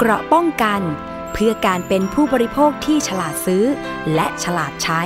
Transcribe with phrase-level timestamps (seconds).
[0.00, 0.80] เกราะป้องกัน
[1.32, 3.64] เพื่อการเป็นผู้บริโภคที่ฉลาดซื้อ
[4.14, 5.02] และฉลาดใช้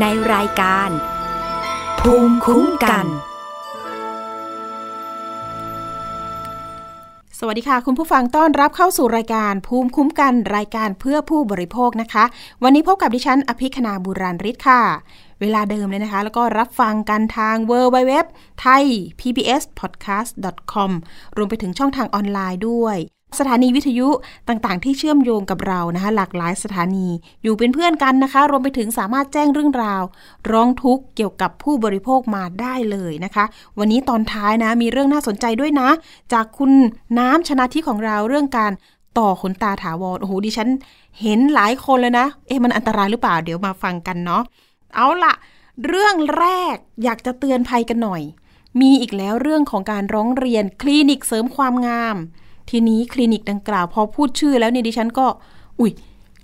[0.00, 0.04] ใน
[0.34, 0.90] รายการ
[2.00, 3.06] ภูมิคุ้มกัน
[7.38, 12.24] สวัสดีค่ะ คุณผู้ฟังต้อนรับเข้าสู่รายการ ภูมิคุ้มกันรายการเพื่อผู้บริโภคนะคะ
[12.62, 14.82] วันนี้พบกับดิฉัน อภิคณาบุราริศค่ะ
[15.40, 18.12] เวลาเดิมเลยนะคะ แล้วก็รับฟังกันทาง w w w
[18.62, 18.84] t h a i
[19.20, 20.32] PBS podcast
[20.72, 20.90] com
[21.36, 22.98] รวมไปถึงช่องทางออนไลน์ด้วย
[23.38, 24.08] สถานีวิทยุ
[24.48, 27.08] ต่างๆ ที่เชื่อมโยงกับเรานะคะ หลากหลายสถานี
[27.42, 30.02] อยู่เป็นเพื่อนกันนะคะ รวมไปถึงสามารถแจ้งเรื่องราว
[30.50, 33.44] ร้องทุกข์เกี่ยวกับผู้บริโภคมาได้เลยนะคะ
[33.78, 35.88] วันนี้ตอนท้ายนะมีเรื่องน่าสนใจด้วยนะ
[36.32, 36.70] จากคุณ
[37.18, 38.72] น้ำชนะที่ของเราเรื่องการ
[39.18, 40.68] ต่อขนตาถาวรโอ้โหดิฉัน
[41.20, 44.42] เห็นหลายคนเลยนะ เอ๊ะมันอันตรายหรือเปล่าเดี๋ยวมาฟังกันเนาะ
[44.94, 45.34] เอาละ
[45.86, 48.22] เรื่องแรกอยากจะเตือนภัยกันหน่อย
[48.80, 52.16] มีอีกแล้วเรื่องของการร้องเรียนคลินิกเสริมความงาม
[52.70, 55.26] ทีนี้คลินิกดังกล่าวพอพูดชื่อแล้วเนี่ยดิฉันก็
[55.80, 55.92] อุ๊ย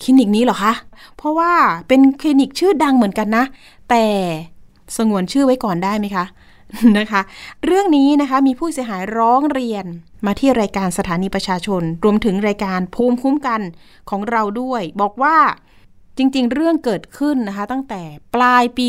[0.02, 0.72] คลินิกนี้เหรอคะ
[1.16, 1.52] เพราะว่า
[1.88, 3.44] เป็นคลินิกชื่อดังเหมือนกันนะ
[3.90, 4.04] แต่
[4.96, 6.24] สงวนชื่อไว้ก่อนได้ไหมคะ
[6.98, 7.20] นะคะ
[7.64, 9.84] เรื่องนี้นะคะมีผู้เสียหายร้องเรียน
[10.26, 13.60] มาที่รายการสถานีประชาชน รวมถึงรายการภูมิคุ้มกัน
[14.10, 15.36] ของเราด้วย บอกว่า
[16.18, 18.02] จริง ๆ เรื่องเกิดขึ้นนะคะ ตั้งแต่
[18.34, 18.86] ปลายปี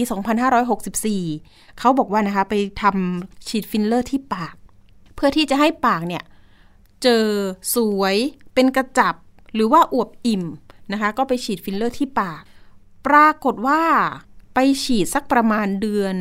[1.13, 4.55] 2564 เขาบอกว่านะคะไปทำฉีดฟิลเลอร์ที่ปาก
[5.15, 6.23] เพื่อที่จะให้ปากเนี่ย
[7.03, 7.25] เจ่อ
[7.75, 8.15] สวย
[8.53, 9.15] เป็นกระจับ
[9.53, 10.43] หรือว่าอวบอิ่ม
[10.91, 12.41] นะคะ ก็ไปฉีดฟิลเลอร์ที่ปาก
[13.07, 13.81] ปรากฏว่า
[14.53, 16.15] ไปฉีดสักประมาณเดือน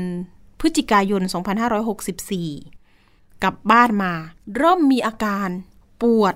[0.61, 1.23] พฤศจิกายน
[2.33, 4.13] 2564 กลับบ้านมา
[4.57, 5.49] เริ่มมีอาการ
[6.03, 6.35] ปวด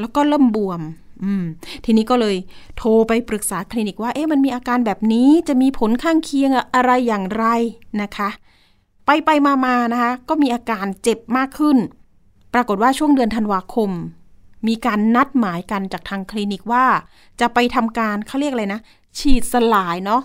[0.00, 0.80] แล้วก็เริ่มบวม
[1.24, 1.44] อืม
[1.84, 2.36] ทีนี้ก็เลย
[2.76, 7.44] โทรไปปรึกษาคลินิกว่า เอ๊ะมันมีอาการแบบนี้จะมีผลข้างเคียงอะไรอย่างไร
[8.02, 8.28] นะคะ
[9.06, 11.78] ไปไปมามานะคะ ก็มีอาการเจ็บมากขึ้น
[12.54, 13.90] ปรากฏว่าช่วงเดือนธันวาคม
[14.68, 16.84] มีการนัดหมายกันจากทางคลินิกว่า
[17.40, 18.80] จะไปทำการเขาเรียกอะไรนะ
[19.18, 20.22] ฉีดสลายเนาะ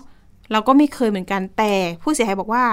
[0.52, 2.64] เราก็ไม่เคยเหมือนกันแต่ผู้เสียหายบอกว่า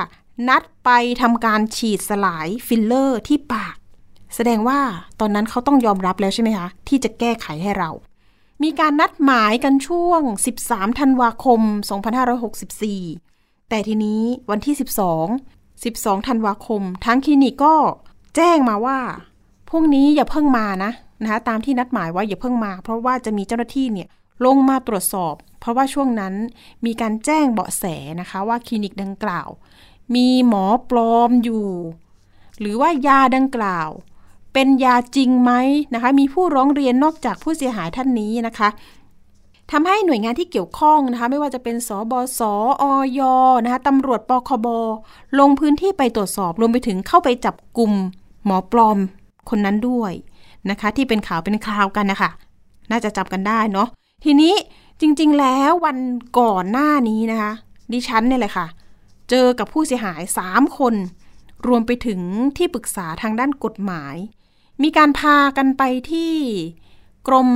[0.49, 0.89] นัดไป
[1.21, 3.75] ทำการฉีดสลายฟิลเลอร์ที่ปาก
[4.35, 4.79] แสดงว่า
[5.19, 7.89] ตอนนั้นเขาต้องยอมรับแล้วใช่ไหมคะที่จะแก้ไขให้เรา
[8.63, 10.21] มีการนัดหมายกันช่วง
[10.59, 11.61] 13 ธันวาคม
[12.45, 14.75] 2564 แต่ทีนี้วันที่
[15.45, 17.75] 12 12 ธันวาคมทางคลินิกก็
[18.35, 18.99] แจ้งมาว่า
[19.69, 20.91] พรุ่งนี้อย่าเพิ่งมานะ
[21.23, 24.07] นะคะตามที่นัดหมายไว้อย่าเพิ่งมา เพราะว่าจะมีเจ้าหน้าที่เนี่ย
[24.45, 26.33] ลงมาตรวจสอบ เพราะว่าช่วงนั้น
[26.85, 27.83] มีการแจ้งเบาะแส
[28.21, 29.49] นะคะว่าคลินิกดังกล่าว
[30.15, 31.67] มีหมอปลอมอยู่
[32.59, 33.89] หรือว่ายาดังกล่าว
[34.53, 35.51] เป็นยาจริงไหม
[35.93, 38.69] นะคะ มีผู้ร้องเรียนนอกจากผู้เสียหายท่านนี้นะคะ
[39.71, 42.83] ทำให้หน่วยงานที่เกี่ยวข้องนะคะ ไม่ว่าจะเป็นสบสออ
[43.19, 43.21] ย
[43.63, 44.67] นะคะตำรวจปคบ
[45.39, 47.91] ลงพื้นที่ไปตรวจสอบรวมไปถึงเข้าไปจับกลุ่ม
[48.45, 48.97] หมอปลอม
[49.49, 50.13] คนนั้นด้วย
[50.69, 52.31] นะคะ ที่เป็นข่าวเป็นคราวกันนะคะ
[52.91, 53.87] น่าจะจำกันได้เนาะ
[54.23, 54.53] ทีนี้
[55.01, 55.97] จริง ๆ แล้ววัน
[56.39, 57.51] ก่อนหน้านี้นะคะ
[57.93, 58.67] ดิฉันเนี่ยแหละค่ะ
[59.29, 60.93] เจอกับผู้เสียหาย 3 คน
[61.67, 62.19] รวมไปถึง
[62.57, 64.15] ที่ปรึกษาทางด้านกฎหมาย
[64.83, 66.33] มีการพากันไปที่
[67.27, 67.47] กรม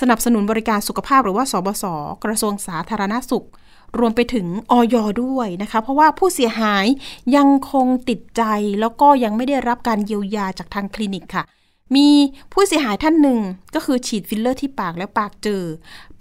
[0.00, 1.84] สนับสนุนบริการสุขภาพหรือว่าสบศ
[2.24, 3.46] กระทรวงสาธารณสุข
[3.98, 6.86] รวมไปถึงออยด้วยนะคะ เพราะว่าผู้เสียหาย
[7.36, 8.42] ยังคงติดใจ
[8.80, 11.44] แล้วก็ยังไม่ได้รับการเยียวยาจากทางคลินิกค่ะ
[11.96, 12.08] มี
[12.52, 13.40] ผู้เสียหายท่านหนึ่ง
[13.74, 15.62] ก็คือฉีดฟิลเลอร์ที่ปากแล้วปากเจ่อ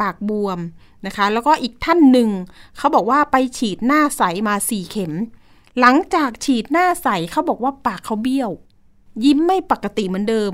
[0.02, 0.60] ปากบวม
[1.06, 2.30] นะคะ แล้วก็อีกท่านหนึ่ง
[2.78, 5.14] เขาบอกว่าไปฉีดหน้าใสมาสี่เข็ม
[5.80, 8.52] หลังจากฉีดหน้าใสเขาบอกว่าปากเขาเบี้ยว
[9.24, 10.54] ยิ้มไม่ปกติเหมือนเดิม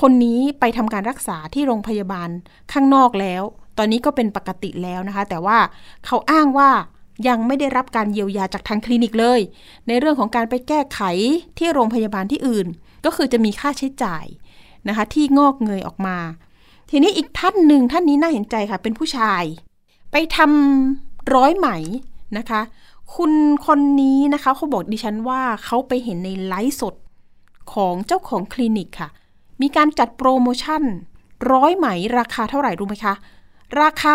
[0.00, 2.28] คนนี้ไปทำการรักษาที่โรงพยาบาล
[2.72, 3.42] ข้างนอกแล้ว
[3.78, 5.58] ตอนนี้ก็เป็นปกติแล้วนะคะ แต่ว่า
[6.06, 6.70] เขาอ้างว่า
[7.28, 9.40] ยังไม่ได้รับการเยียวยาจากทางคลินิกเลย
[9.88, 11.00] ในเรื่องของการไปแก้ไข
[11.58, 12.66] ที่โรงพยาบาลที่อื่น
[13.04, 14.24] ก็คือจะมีค่าใช้จ่าย
[14.88, 16.18] นะคะ ที่งอกเงยออกมา
[16.90, 19.42] ทีนี้อีกท่านหนึ่งท่านนี้น่าเห็นใจค่ะ เป็นผู้ชาย
[20.12, 21.68] ไปทำร้อยไหม
[22.38, 22.60] นะคะ
[23.14, 23.32] คุณ
[23.66, 26.94] คนนี้นะคะเขาบอกดิฉันว่าเขาไปเห็นในไลฟ์สด
[27.72, 29.08] ของเจ้าของคลินิกค่ะ
[29.62, 30.82] มีการจัดโปรโมชั่น
[31.52, 31.86] ร้อยไหม
[32.18, 33.14] ราคาเท่าไหร่รู้ไหมคะ
[33.82, 34.12] ราคา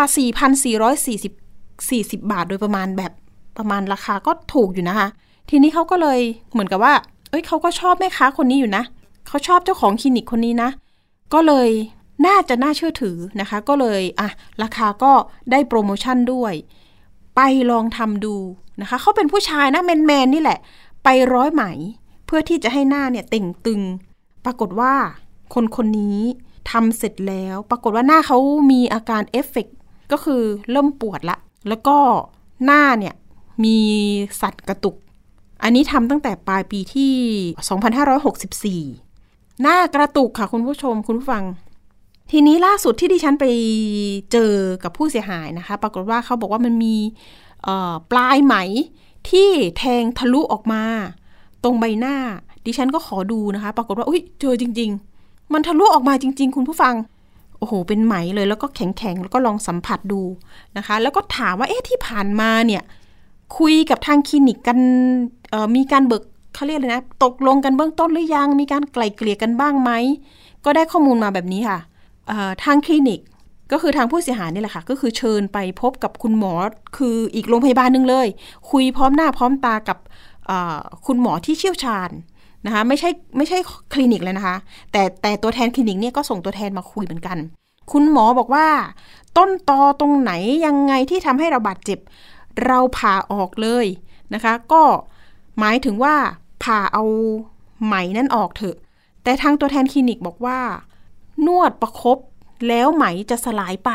[0.74, 3.12] 4,440 40 บาทโดยประมาณแบบ
[3.58, 5.08] ประมาณราคาก็ถูกอยู่นะคะ
[5.50, 6.20] ทีนี้เขาก็เลย
[6.52, 6.94] เหมือนกับว่า
[7.30, 8.84] เอ้ยเขาก็ชอบแม่ค้าคนนี้อยู่นะ
[9.28, 10.70] เขาชอบเจ้าของคลินิกคนนี้นะ
[11.34, 11.70] ก็เลย
[12.28, 14.30] น่าจะน่าเชื่อถือนะคะ ก็เลยอะ
[14.64, 15.12] ราคาก็
[15.52, 16.54] ได้โปรโมชั่นด้วย
[17.36, 17.42] ไป
[17.72, 18.36] ลองทำดู
[18.82, 20.60] นะคะ เขาเป็นผู้ชายนะแมนแมนนี่แหละ
[21.04, 21.64] ไปร้อยไหม
[22.26, 23.82] เพื่อที่จะให้หน้าเนี่ยเต่งตึง
[24.46, 24.94] ปรากฏว่า
[25.54, 26.20] คนคนนี้
[26.72, 28.38] ทำเสร็จแล้ว ปรากฏว่าหน้าเขา
[28.72, 29.68] มีอาการเอฟเฟก
[30.12, 31.38] ก็คือเริ่มปวดละ
[31.70, 31.98] แล้วก็
[32.66, 33.16] หน้าเนี่ย
[33.64, 33.78] มี
[34.42, 34.96] สัตว์กระตุก
[35.64, 37.14] อันนี้ทำตั้งแต่ปลายปีที่
[38.82, 41.44] 2564 หน้ากระตุกค่ะคุณผู้ชมคุณผู้ฟัง
[42.32, 43.46] ททีนี้ล่าสุดที่ดิฉันไป
[44.32, 44.52] เจอ
[44.84, 46.96] กับผู้เสียหายนะคะ ปรากฏว่าเขาบอกว่ามันมี
[48.12, 48.56] ปลายไหม
[49.30, 50.84] ที่แทงทะลุออกมา
[51.64, 52.16] ตรงใบหน้า
[52.66, 55.13] ดิฉันก็ขอดูนะคะ ปรากฏว่าอุ้ยเจอจริง ๆ
[55.54, 56.96] มันทะลุออกมาจริง ๆ คุณผู้ฟัง
[57.58, 60.22] โอ้โห เป็นไหมเลยแล้วก็แข็งๆ แล้วก็ลองสัมผัสดู
[60.78, 62.84] นะคะ แล้วก็ถามว่าเอ๊ะที่ผ่านมาเนี่ย
[63.58, 64.78] คุยกับทางคลินิกกัน
[65.76, 66.24] มีการเบิก
[66.54, 69.92] เขาเรียกเลยนะ ตกลงกันเบื้องต้นหรือยัง มีการไกล่เกลี่ยกันบ้างไหม
[70.66, 71.80] ก็ได้ข้อมูลมาแบบนี้ค่ะ
[72.64, 73.20] ทางคลินิก
[73.72, 76.54] ก็คือทางผู้เสียหายนี่แหละค่ะ ก็คือเชิญไปพบกับคุณหมอ
[76.98, 78.28] คืออีกโรงพยาบาลหนึ่งเลย
[78.72, 79.98] คุยพร้อมหน้าพร้อมตากับ
[81.06, 82.10] คุณหมอที่เชี่ยวชาญ
[82.66, 83.58] นะคะไม่ใช่ไม่ใช่
[83.94, 84.56] คลินิกเลยนะคะ
[84.92, 87.38] แต่แต่ตัวแทนคลินิกเนี่ยก็ส่งตัวแทนมาคุยเหมือนกัน
[87.92, 88.68] คุณหมอบอกว่า
[89.38, 90.32] ต้นตอตรงไหน
[90.66, 92.00] ยังไงที่ทำให้เราบาดเจ็บ
[92.66, 93.86] เราผ่าออกเลย
[94.34, 94.84] นะคะ ก็
[95.60, 96.16] หมายถึงว่า
[96.64, 97.04] ผ่าเอา
[97.86, 98.78] ไหมนั่นออกเถอะ
[99.24, 100.60] แต่ทางตัวแทนคลินิกบอกว่า
[101.48, 102.18] นวดประครบ
[102.68, 103.90] แล้วไหมจะสลายไป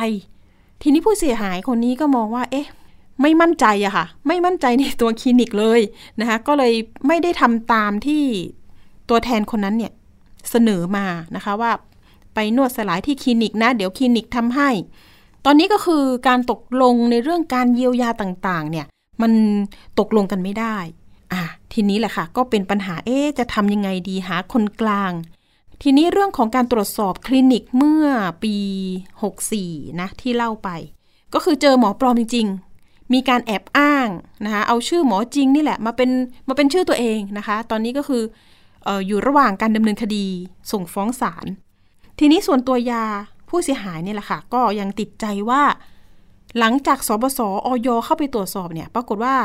[0.83, 2.67] ทีนี้ผู้เสียหายคนนี้ก็มองว่า เอ๊ะ
[3.23, 5.81] ไม่มั่นใจอะค่ะ ไม่มั่นใจในตัวคลินิกเลย
[6.21, 6.73] นะคะ ก็เลย
[7.07, 8.25] ไม่ได้ทำตามที่
[9.09, 9.93] ตัวแทนคนนั้นเนี่ย
[10.51, 11.07] เสนอมา
[11.37, 11.73] นะคะว่า
[12.35, 14.71] ไปนวดสลายที่คลินิกนะ เดี๋ยวคลินิกทำให้
[15.45, 18.87] ตอนนี้ก็คือการตกลงในเรื่องการเยียวยาต่างๆ เนี่ย
[19.23, 19.33] มัน
[19.99, 20.77] ตกลงกันไม่ได้
[21.33, 25.13] อะทีนี้แหละค่ะ ก็เป็นปัญหาเอ๊จะทำยังไงดีหาคนกลาง
[25.83, 28.07] ทีนี้เรื่องของการตรวจสอบคลินิกเมื่อ
[28.43, 28.57] ปี
[29.27, 30.69] 64 นะ ที่เล่าไป
[31.35, 34.09] ก็คือเจอหมอปลอมจริงๆ มีการแอบอ้าง
[34.45, 36.11] นะคะเอาชื่อหมอจริงนี่แหละมาเป็น
[36.49, 38.23] มาเป็นชื่อตัวเองนะคะ ตอนนี้ก็คือ
[39.07, 40.27] อยู่ระหว่างการดำเนินคดี
[40.73, 41.47] ส่งฟ้องศาล
[42.19, 43.05] ทีนี้ส่วนตัวยา
[43.49, 45.63] ผู้เสียหายเนี่ยแหละค่ะ ก็ยังติดใจว่า
[46.59, 49.37] หลังจากสบศออยเข้าไปตรวจสอบเนี่ย ปรากฏว่า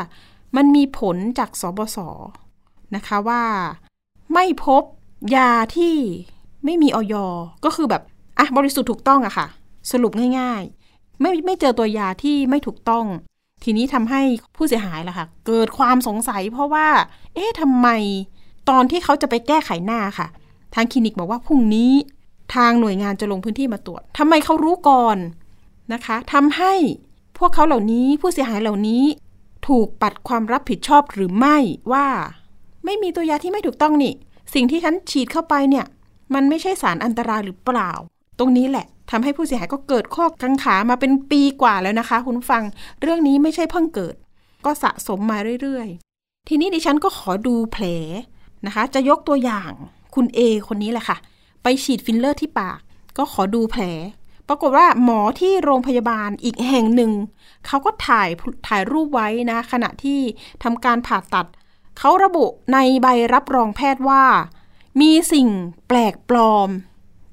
[0.56, 1.97] มันมีผลจากสบศ
[2.95, 3.44] นะคะว่า
[4.33, 4.83] ไม่พบ
[5.35, 5.95] ยาที่
[6.65, 7.15] ไม่มีออย
[7.65, 8.01] ก็คือแบบ
[8.39, 9.47] อะบริสุทธิ์ถูกต้องอะค่ะ
[9.91, 13.06] สรุปง่าย ๆ ไม่ไม่เจอตัวยาที่ไม่ถูกต้อง
[13.63, 14.21] ทีนี้ทำให้
[14.56, 16.88] ผู้เสียหายล่ะค่ะ เกิดความสงสัยเพราะว่า
[17.35, 17.88] เอ๊ะทำไม
[18.69, 20.27] ตอนที่เขาจะไปแก้ไขหน้าค่ะ
[20.75, 21.92] ทางคลินิกบอกว่าพรุ่งนี้
[22.56, 25.18] ทางหน่วยงานจะลงพื้นที่มาตรวจทำไมเขารู้ก่อน
[25.94, 26.74] นะคะทำให้
[27.38, 29.04] พวกเขาเหล่านี้ผู้เสียหายเหล่านี้
[29.68, 31.57] ถูกปัดความรับผิดชอบหรือไม่
[31.94, 32.07] ว่า
[32.86, 34.13] ไม่มีตัวยาที่ไม่ถูกต้องนี่
[34.54, 35.86] สิ่งที่ฉันฉีดเข้าไปเนี่ย
[36.33, 37.92] มันไม่ใช่สารอันตรายหรือเปล่า
[38.39, 42.63] ตรงนี้แหละทำให้ผู้เสียหายก็เกิดข้อกังขามาเป็นปีกว่าแล้วนะคะ คุณฟัง
[43.01, 44.16] เรื่องนี้ไม่ใช่เพิ่งเกิด
[44.66, 47.86] ก็สะสมมาเรื่อยๆ ทีนี้ดิฉันก็ขอดูแผล
[48.65, 49.71] นะคะ จะยกตัวอย่าง
[50.15, 51.18] คุณเอคนนี้แหละค่ะ
[51.63, 52.80] ไปฉีดฟิลเลอร์ที่ปาก
[53.18, 53.83] ก็ขอดูแผล
[54.48, 57.12] ปรากฏว่าหมอที่โรงพยาบาลอีกแห่งหนึ่ง
[57.65, 58.30] เขาก็ถ่าย
[58.68, 60.19] ถ่ายรูปไว้นะ ขณะที่
[60.63, 61.48] ทำการผ่าตัด
[62.00, 64.24] เขาระบุในใบรับรองแพทย์ว่า
[65.01, 65.48] มีสิ่ง
[65.88, 66.69] แปลกปลอม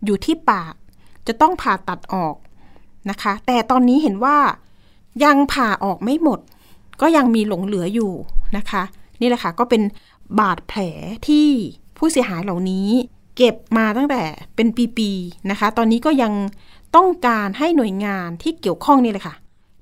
[0.04, 0.74] อยู่ที่ปาก
[1.26, 2.36] จะต้องผ่าตัดออก
[3.10, 4.38] นะคะ แต่ตอนนี้เห็นว่า
[5.24, 6.40] ยังผ่าออกไม่หมด
[7.00, 8.12] ก็ยังมีหลงเหลืออยู่
[8.56, 8.82] นะคะ
[9.20, 9.82] นี่แหละค่ะก็เป็น
[10.38, 10.80] บาดแผล
[11.28, 11.48] ที่
[11.96, 12.88] ผู้เสียหายเหล่านี้
[13.36, 14.22] เก็บมาตั้งแต่
[14.56, 16.32] เป็นปีๆนะคะ ตอนนี้ก็ยัง
[16.96, 19.34] ต้องการให้หน่วยงานที่เกี่ยวข้องนี่เลยค่ะ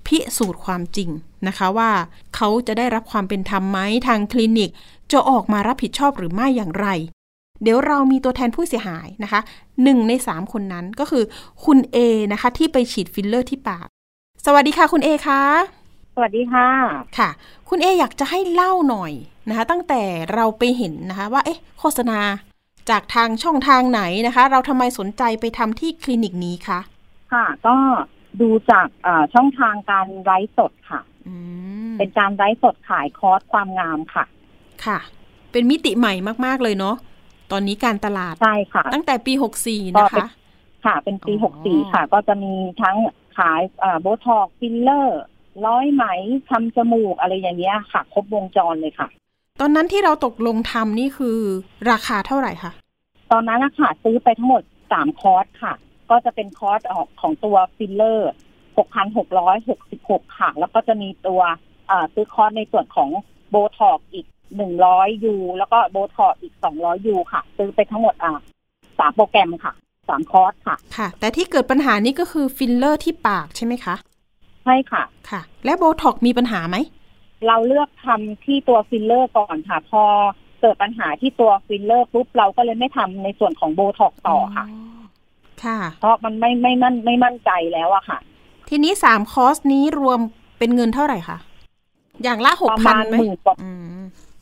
[0.06, 1.10] พิสูจน์ความจริง
[1.48, 1.90] นะคะว่า
[2.36, 4.70] เขาจะได้รับความเป็นธรรมไหมทางคลินิก
[5.12, 6.88] จะออกมารับผิดชอบหรือไม่อย่างไร
[7.62, 9.40] เดี๋ยวเรามีตัวแทนผู้เสียหายนะคะ
[9.82, 11.24] หนึ่งในสามคนนั้นก็คือ
[11.64, 11.96] คุณเอ
[12.32, 13.86] นะคะที่ไปฉีดฟิลเลอร์ที่ปาก
[14.44, 15.77] สวัสดีค่ะคุณเอคะ ส
[16.20, 16.68] วัสดีค่ะ
[17.18, 17.30] ค่ะ
[17.68, 19.12] คุณเออยากจะให้เล่าหน่อย
[19.48, 20.02] นะคะ ตั้งแต่
[20.34, 22.20] เราไปเห็นนะคะ ว่า เอ๊ะ โฆษณา
[22.90, 26.80] จากทางช่องทางไหนนะคะ เราทำไมสนใจไปทำที่คลินิกนี้คะ
[27.32, 27.76] ค่ะ ก็
[28.40, 28.88] ดูจาก
[29.34, 31.00] ช่องทางการไลฟ์สดค่ะ
[31.98, 34.24] เป็นการไลฟ์สดขายคอร์สความงามค่ะ
[34.84, 34.98] ค่ะ
[35.52, 36.14] เป็นมิติใหม่
[36.46, 36.96] มาก ๆ เลยเนาะ
[37.52, 40.26] ตอนนี้การตลาด ใช่ค่ะ ตั้งแต่ปีหกสี่นะคะ
[40.84, 42.96] ค่ะ เป็นปีหกสี่ค่ะ ก็จะมีทั้ง
[43.36, 43.60] ขาย
[44.00, 45.22] โบท็อกฟิลเลอร์
[45.66, 46.04] ร้อยไหม
[46.50, 49.08] ทำจมูกอะไรอย่างเงี้ยค่ะ ครบวงจรเลยค่ะ
[49.60, 51.38] ตอนนั้นที่เราตกลงทำนี่คือ
[51.90, 52.72] ราคาเท่าไหร่คะ
[53.32, 54.62] ตอนนั้นนะคะซื้อไปทั้งหมด
[54.92, 55.74] สามคอร์สค่ะ
[56.10, 56.80] ก็จะเป็นคอร์ส
[57.20, 58.30] ของตัวฟิลเลอร์
[59.16, 61.40] 6,666ค่ะ แล้วก็จะมีตัว
[62.14, 63.10] ซื้อคอร์สในส่วนของ
[63.50, 64.26] โบท็อกอีก
[64.74, 68.32] 100 U แล้วก็โบท็อกอีก200 U ค่ะ ซื้อไปทั้งหมดอ่า
[68.98, 69.72] สามโปรแกรมค่ะ
[70.08, 76.76] สามคอร์สค่ะ ค่ะ แต่ที่เกิดปัญหานี้ก็คือฟิลเลอร์ที่ปากใช่ไหมคะใช่ค่ะ ค่ะ และโบท็อกมีปัญหาไหม
[77.46, 80.02] เราเลือกทำที่ตัวฟิลเลอร์ก่อนค่ะ พอ
[80.60, 84.64] เกิดปัญหาที่ตัวฟิลเลอร์ปุ๊บเราก็เลยไม่ทำในส่วนของโบท็อกต่อค่ะ
[85.64, 88.18] ค่ะ เพราะมันไม่ไม่มั่นไม่มั่นใจแล้วอะค่ะ
[88.68, 90.20] ทีนี้สามคอร์สนี้รวม
[90.58, 91.38] เป็นเงินเท่าไหร่คะ
[92.22, 93.16] อย่างละหกพันไหม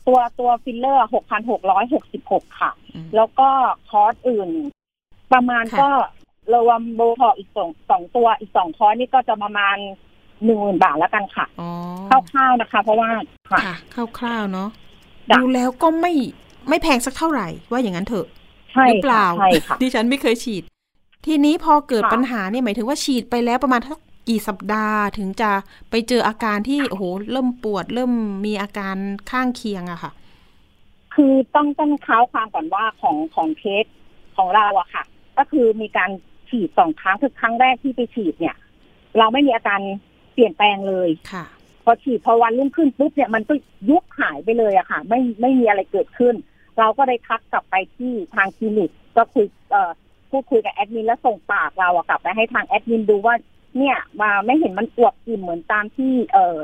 [0.07, 2.71] ตัวตัวฟิลเลอร์หกพันหกร้อยหกสิบหกค่ะ
[3.15, 3.49] แล้วก็
[3.89, 4.49] คอร์สอื่น
[5.33, 5.89] ประมาณก็
[6.53, 9.77] รวมโบท็อกอีกสองสองตัวอีกสองคอร์สนี่ก็จะประมาณ
[10.45, 11.69] หนึ่งหมื่นบาทแล้วกันค่ะอ๋อ
[12.31, 13.09] คร่าวๆนะคะ เพราะว่า
[13.49, 13.73] ค่ะค่ะ
[14.19, 14.69] คร่าวๆเนาะ
[15.29, 16.13] จ้ะดูแล้วก็ไม่
[16.69, 18.27] ไม่แพงสักเท่าไหร่ ว่าอย่างนั้นเถอะ
[18.71, 20.63] ใช่หรือเปล่าใช่ค่ะดิฉันไม่เคยฉีด
[21.25, 25.51] ทีนี้พอเกิดค่ะปัญหาเนี่ยหมายถึงว่าฉีดไปแล้วประมาณทักกี่สัปดาห์ถึงจะ
[25.89, 28.13] ไปเจออาการที่โอ้โหเริ่มปวด เริ่ม
[28.45, 28.95] มีอาการ
[29.31, 30.11] ข้างเคียงอะค่ะ
[31.15, 33.85] คือต้องต้องเท้าความก่อนว่าของของเคส
[34.37, 35.03] ของเราอะค่ะ
[35.37, 36.09] ก็คือมีการ
[36.49, 38.55] ฉีดสองครั้งคือครั้งแรกที่ไปฉีดเนี่ย
[39.17, 39.79] เราไม่มีอาการ
[40.37, 41.45] เปลี่ยนแปลงเลยค่ะ
[41.83, 43.53] พอฉีดพอวันรุ่งขึ้นปุ๊บเนี่ยมันก็
[43.89, 46.35] ยุบหายไปเลยอะค่ะ ไม่ไม่มีอะไรเกิดขึ้น
[46.79, 49.91] เราก็เลยทักกลับไปที่ทางคลินิกก็คุยเอ่อ
[50.31, 53.35] พูดคุยกับแอดมินแล้วส่งปากเราอะกลับไปให้ทางแอดมินดูว่า
[53.77, 56.57] เนี่ยมาไม่เห็นมันอวบอิ่มเหมือนตามที่ เอ่อ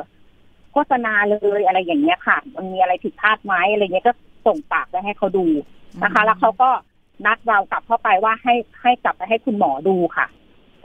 [0.72, 4.14] โฆษณาเลยอะไรอย่างเงี้ยค่ะ มันมีอะไรผิดพลาดไหมอะไรเงี้ยก็
[4.48, 5.46] ส่งปากไปให้เขาดู
[6.04, 6.70] นะคะ แล้วเขาก็
[7.26, 10.28] นัดเรากลับเข้าไปว่าให้ให้กลับไปให้คุณหมอดูค่ะ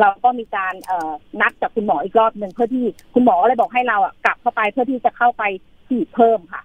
[0.01, 5.43] เราก็มีการเอ่อนัดกับคุณหมออีกรอบหนึ่งเพื่อที่คุณหมอก็เลยบอกให้เราอะกลับเข้าไปเพื่อที่จะเข้าไป
[5.89, 6.63] ฉีดเพิ่มค่ะ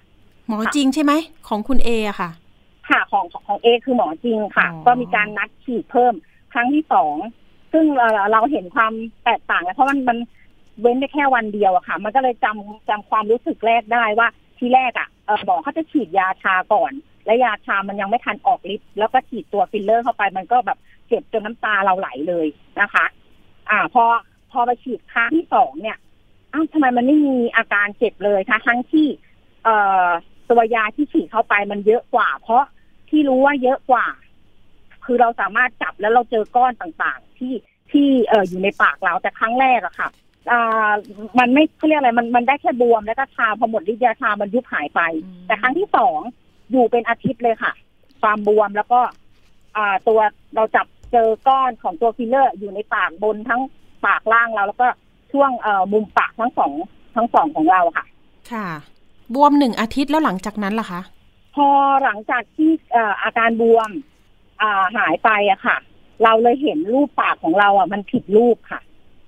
[0.47, 1.13] หมอจริงใช่ไหม
[1.47, 2.29] ของคุณเออะค่ะ
[2.89, 6.13] ค่ะของของของเอคือหมอจริงค่ะอ๋อก็มีการนัดฉีดเพิ่ม
[6.53, 7.15] ครั้งที่สอง
[7.73, 10.17] ซึ่งเราเราเห็นความแตกต่างนะเพราะมันมัน
[10.81, 16.91] เว้นได้แค่วันเดียวอะค่ะ มันก็เลยจำจำความรู้สึกแรกได้ว่าที่แรกอะเออหมอเขาจะฉีดยาชาก่อน
[17.25, 22.47] และยาชามันยังไม่ทันออกฤทธิ์แล้วก็ฉีดตัวฟิลเลอร์เข้าไปมันก็แบบเจ็บจนน้ำตาเราไหลเลย
[22.81, 23.05] นะคะ
[23.69, 24.03] อ่า พอ
[24.51, 25.97] พอไปฉีดครั้งที่สองเนี่ย
[26.53, 29.07] อ้าวทำไมมันไม่มีอาการเจ็บเลยคะทั้งที่
[29.63, 30.07] เอ่อ
[30.49, 32.63] ตัวยาที่ฉีดเข้าไปมันเยอะกว่า เพราะ
[33.09, 34.05] ที่รู้ว่าเยอะกว่า
[35.05, 37.53] คือเราสามารถจับแล้วเราเจอก้อนต่างๆ ที่
[37.91, 40.09] ที่เอ่ออยู่ในปากเราแต่ครั้งแรกอะค่ะ
[40.51, 40.91] อ่า
[41.39, 46.19] มันไม่เขาเรียกอะไรมันมันได้แค่บวมแล้วก็ชาพอหมดฤทธิ์ยาชามันยุบหายไปอืมแต่ครั้งที่สอง
[46.71, 47.73] อยู่เป็นอาทิตย์เลยค่ะ
[48.21, 49.01] ความบวมแล้วก็
[49.77, 50.19] อ่าตัว
[50.55, 53.61] เราจับ เจอก้อนของตัวฟิลเลอร์อยู่ในปากบนทั้ง
[54.05, 54.87] ปากล่างเราแล้วก็
[55.31, 56.71] ช่วงเอ่อมุมปากทั้งสอง
[57.15, 58.05] ทั้งสองของเราค่ะ
[58.51, 58.67] ค่ะ
[59.33, 61.01] บวมหนึ่งอาทิตย์แล้วหลังจากนั้นล่ะคะ
[61.55, 61.67] พอ
[62.03, 63.89] หลังจากที่เอ่ออาการบวม
[64.61, 65.77] อ่าหายไปอะค่ะ
[66.23, 68.81] เราเลยเห็นรูปปากของเราอะมันผิดรูปค่ะ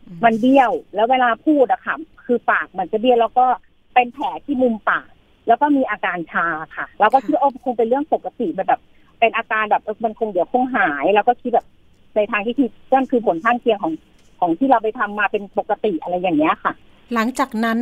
[0.08, 3.46] อืมมันเบี้ยวแล้วเวลาพูดอะค่ะ คือปากมันจะเบี้ยวแล้วก็
[3.94, 5.08] เป็นแผลที่มุมปาก
[5.48, 8.82] แล้วก็มีอาการชาค่ะ เราก็คิดว่าโอ้คงเป็นเรื่องปกติแบบ
[9.20, 11.68] เป็นอาการแบบเออมันคงเดี๋ยวคงหาย แล้วก็คิดแบบ
[12.16, 13.94] ในทางที่คิดนั่นคือผลข้างเคียงของ
[14.40, 16.74] ของที่เราไปทำมาเป็นปกติอะไรอย่างเงี้ยค่ะ
[17.14, 17.80] หลังจากนั้น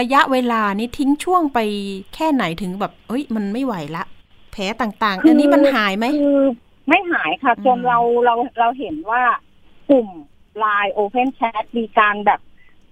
[0.00, 1.58] ระยะเวลานี้ทิ้งช่วงไป
[2.14, 4.04] แค่ไหนถึงแบบ เอ้ย มันไม่ไหวละ
[4.52, 6.40] แผลต่างๆคืออัอันนี้มันหายไหมคือ
[6.88, 9.22] ไม่หายค่ะอืมจนเราเราเราเห็นว่า
[9.90, 10.08] กลุ่ม
[10.62, 12.40] Line Open Chat มีการแบบ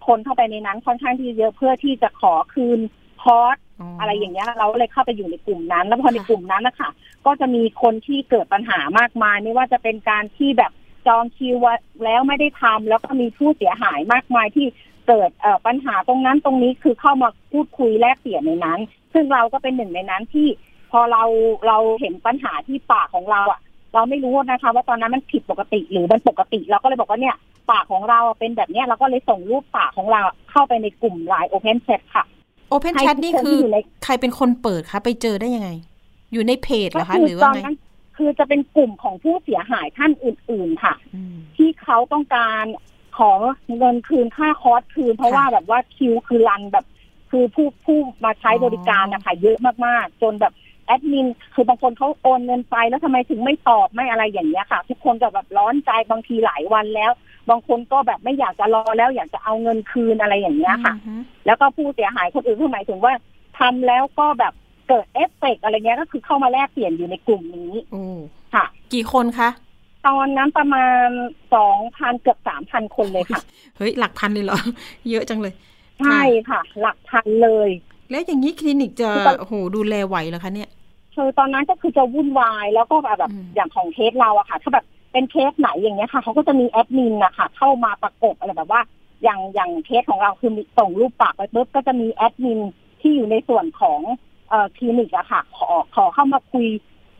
[0.06, 2.80] คนเข้าไปในนั้นค่อนข้างที่เยอะเพื่อที่จะขอคืน
[3.22, 3.56] คอร์ส
[4.00, 6.90] อะไรอย่างเงี้ยเราเลยเข้าไปอยู่ในกลุ่มนั้น แล้วพอในกลุ่มนั้นนะคะ
[7.26, 10.72] ก็จะมีคนที่เกิดปัญหามากมาย ไม่ว่าจะเป็นการที่แบบ
[11.06, 14.66] จองคิวไว้แล้วไม่ได้ทำแล้วก็มีผู้เสียหายมากมายที่
[15.08, 18.80] เกิดเอ่อปัญหาตรงนั้นตรงนี้คือเข้ามาพูดคุยแลกเปลี่ยนในนั้น
[19.12, 20.48] ซึ่งเราก็เป็นหนึ่งในนั้นที่
[20.90, 21.22] พอเรา
[21.66, 23.60] เราเห็นปัญหาที่ปากของเราอะ
[23.94, 27.36] เราไม่รู้นะคะ ว่าตอนนั้นมันผิดปกติหรือมันปกติ เราก็เลยบอกว่าเนี่ย
[27.70, 32.24] ปากของเราเป็นแบบเนี้ยเราก็เลยส่งรูปปากของเราเข้าไปในกลุ่มไลน์ Open Chat ค่ะ
[32.68, 35.70] โอเพนให้แชททุกนี่คนคืที่ออยู่ในใครเป็นคนเปิดคะไปเจอได้ยังไง
[36.32, 37.78] อยู่ในเพจเหรก็อคะคืหรือตว่าอนไงนั้น
[38.16, 42.64] คือจะเป็นกลุ่มของผู้เสียหายท่านอื่น ๆ ค่ะอืมที่เขาต้องการ
[43.18, 43.32] ขอ
[43.78, 46.86] เงินคืนค่าคอร์สคืน เพราะค่ะว่าแบบว่าคิวคือรันแบบ
[47.30, 50.52] คือผู้ผู้มาใช้อ๋อบริการนะคะเยอะมากๆ จนแบบ
[50.86, 57.12] แอดมินคือบางคนเขาโอนเงินไปแล้วทำไมถึงไม่ตอบไม่อะไรอย่างเงี้ยค่ะ ทุกคนก็แบบร้อนใจบางทีหลายวันแล้ว
[57.50, 63.12] บางคนก็แบบไม่อยากจะรอแล้วอยากจะเอาเงินคืนอะไรอย่างเงี้ยค่ะอืมแล้วก็ผู้เสียหายคนอื่นคือหมายถึงว่า
[63.58, 64.52] ทำแล้วก็แบบ
[64.88, 68.02] เกิดเอฟเฟกต์อะไรเงี้ยก็คือเข้ามาแลกเปลี่ยนอยู่ในกลุ่มนี้โอ้
[68.54, 69.50] ค่ะ กี่คนคะ
[70.06, 71.08] ตอนนั้นประมาณ
[71.54, 73.40] สองพันเกือบสามพันคนเลยค่ะ
[73.76, 74.58] เฮ้ย หลักพันเลยเหรอ
[75.10, 75.54] เยอะจังเลย
[76.00, 77.70] ใช่ค่ะ หลักพันเลย
[78.10, 80.70] แล้วอย่างนี้คลินิกจะคือตอนโอ้โหดูแลไหวเหรอคะเนี่ย
[81.14, 88.82] คือตอนนั้นก็คือจะวุ่นวายแล้วก็แบบแบบอืมอย่างของเคสเราอะค่ะ ถ้าแบบเป็นเคสไหนอย่างเงี้ยค่ะเขาก็จะมีแอดมินนะคะเข้ามาประกบอะไรแบบว่า
[89.22, 92.60] อย่างอย่างเคสของเราคือมีส่งรูปปากไปปุ๊บก็จะมีแอดมิน
[93.00, 94.35] ที่อยู่ในส่วนของเอ่อ
[94.76, 96.66] คลินิกอะค่ะ ขอขอเข้ามาคุย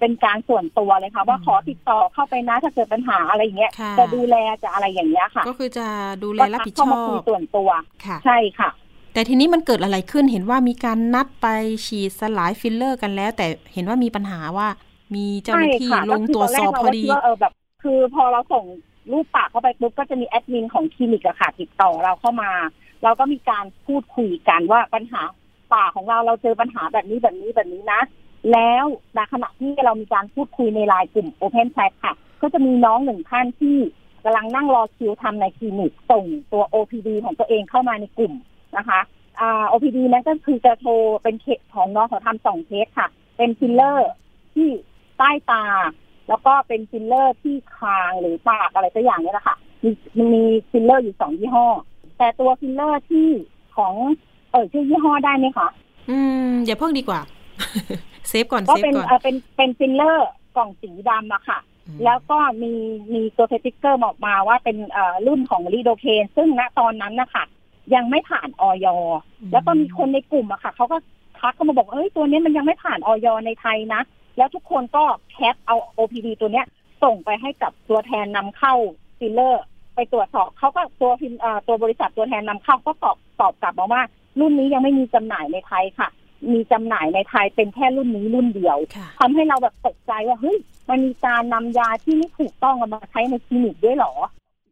[0.00, 5.86] เป็นการส่วนตัวเลยค่ะ ว่าอืมขอติดต่อเข้าไปนะถ้าเกิดปัญหาอะไรอย่างเงี้ยค่ะจะดูแลจะอะไรอย่างเงี้ยค่ะ ก็คือจะ
[6.24, 7.68] ดูแลก็รับผิดชอบทักเข้ามาคุยส่วนตัว
[8.04, 8.70] ค่ะใช่ค่ะ
[9.12, 11.46] แต่ทีนี้มันเกิดอะไรขึ้นเห็นว่ามีการนัดไป
[11.86, 14.68] ฉีดสลายฟิลเลอร์กันแล้ว แต่เห็นว่ามีปัญหาว่า
[15.14, 17.52] มีเจ้าหน้าที่ใช่ค่ะลงตรวจสอบพอดีก็คืตนแรกเราก็คิว่าเออแบบ
[17.82, 18.64] คือพอเราส่ง
[19.12, 22.50] รูปปากเข้าไปปุ๊บก็จะมีแอดมินของคลินิกอะค่ะติดต่อเราเข้ามา
[23.04, 25.20] เราก็มีการพูดคุยกันว่าปัญหา
[25.72, 28.00] ปากของเราเราเจอปัญหาแบบนี้แบบนี้แบบนี้นะ
[28.52, 33.76] แล้วในขณะที่เรามีการพูดคุยในไลน์กลุ่ม Open Chat ค่ะ ก็จะมีน้องหนึ่งท่านที่
[34.24, 38.32] กำลังนั่งรอคิวทำในคลินิกส่งตัว OPD ของตัวเองเข้ามาในกลุ่ม
[38.76, 39.00] นะคะ
[39.40, 40.92] อ่า OPD นั้นก็คือจะโทร
[41.22, 44.10] เป็นเคสของน้องเขาทำสองเคสค่ะ เป็นฟิลเลอร์
[44.54, 44.68] ที่
[45.18, 45.64] ใต้ตา
[46.28, 51.66] แล้วก็เป็นฟิลเลอร์ที่คางหรือปากอะไรสักอย่างนี่ยแหละค่ะมีมันมีฟิลเลอร์อยู่สองยี่ห้อ
[52.18, 53.28] แต่ตัวฟิลเลอร์ที่
[53.76, 53.94] ของ
[54.56, 55.68] ออชื่อยี่ห้อได้ไหมคะ
[56.10, 57.20] อืมอย่าเพิ่งดีกว่า
[58.28, 62.72] เซฟก่อนก็เซฟเป็นก่อนเออเป็นเป็นฟิลเลอร์กล่องสีดำอะค่ะอืมแล้วก็มี
[63.14, 67.44] มีตัวสติ๊กเกอร์ออกมาว่าเป็นเอ่อรุ่นของ lidocaine ซึ่งณตอนนั้นนะคะ
[67.94, 68.86] ยังไม่ผ่านอย.
[69.52, 70.96] แล้วก็มีคนในกลุ่มอะค่ะเขาก็
[71.38, 74.02] ทักเข้ามาบอกเอ้ยตัวนี้มันยังไม่ผ่านอย.ในไทยนะ
[74.36, 76.66] แล้วทุกคนก็แคปเอา OPD ตัวเนี้ย
[77.02, 78.74] ส่งไปให้กับตัวแทนนำเข้า
[79.18, 84.02] ฟิลเลอร์ ไปตรวจสอบเขาก็ตัวฟิลเอ่อตัวบริษัทตัวแทนนำเข้าก็ตอบตอบกลับมาว่า
[84.40, 86.08] รุ่นนี้ยังไม่มีจำหน่ายในไทยค่ะ
[86.52, 90.56] มีจำหน่ายในไทยเป็นแค่รุ่นนี้รุ่นเดียวค่ะทำให้เราแบบตกใจว่าเฮ้ย
[90.88, 94.12] มันมีการนำยาที่ไม่ถูกต้องเอามาใช้ในคลินิกด้วยเหรอ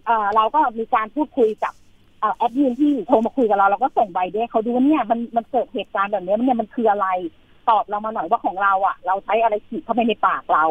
[0.07, 1.75] เออเราก็มีการพูดคุยกับ
[2.21, 7.09] เอ่อแอดมินที่โทรมาคุยกับเราเราก็ส่งใบเด้วยเขาดูว่าเนี่ยมันมันเกิดเหตุการณ์แบบนี้มันเนี่ยมันคืออะไร
[7.71, 10.65] ตอบเรามาหน่อยว่าของเราอะ เราใช้อะไรฉีดเข้าไปในปากเรา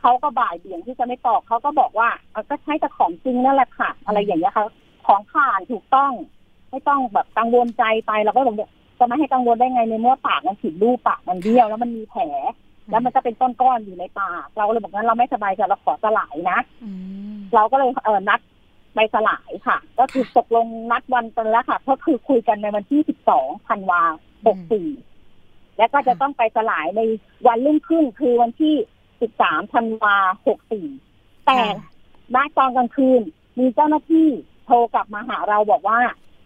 [0.00, 4.64] เขาก็บ่ายเบี่ยงที่จะไม่ตอบเขาก็บอกว่าเอ่อก็ใช้แต่ของจริงนั่นแหละค่ะ อะไรอย่างเงี้ยค่ะ
[5.06, 6.12] ของผ่านถูกต้อง
[6.70, 12.22] ไม่ต้องแบบกังวลใจไปเราก็บอกเนี่ยจะไม่ให้กังวลได้ไงในเมื่อปากมันผิดรูปปากมันเบี้ยวแล้วมันมีแผล
[12.90, 16.90] แล้วมันก็เป็นก้อนๆอยู่ในปาก เราก็เลยบอกงั้นเราไม่สบายใจเราขอสลายนะอื
[17.34, 18.40] มเราก็เลยเออนัด
[18.94, 23.00] ไปสลายค่ะ ก็คือตกลงนัดวันกันแล้วค่ะก็คือคุยกันในวันที่
[23.34, 24.02] 12ธันวา
[24.86, 27.00] 64แล้วก็จะต้องไปสลายใน
[27.46, 28.74] วันรุ่งขึ้นคือวันที่
[29.22, 30.16] 13ธันวา
[30.78, 31.58] 64แต่
[32.34, 33.20] ณตอนกลางคืน
[33.58, 34.28] มีเจ้าหน้าที่
[34.64, 35.98] โทรกลับมาหาเราบอกว่า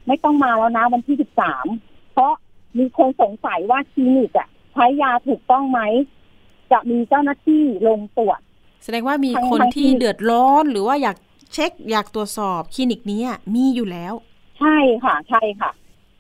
[0.07, 1.17] ไม่ต้องมาแล้วนะวันที่
[1.65, 2.33] 13เพราะ
[2.79, 5.81] มีคนสงสัยว่าคลินิกอะใช้ยาถูกต้องไหม
[6.73, 8.41] จะมีเจ้าหน้าที่ลงตรวจ
[8.85, 11.17] แสดงว่ามีทางคนทางที่คลินิกเดือดร้อนหรือว่าอยาก
[11.53, 14.13] เช็คอยากตรวจสอบคลินิกนี้อะมีอยู่แล้ว
[14.59, 15.71] ใช่ค่ะ ใช่ค่ะ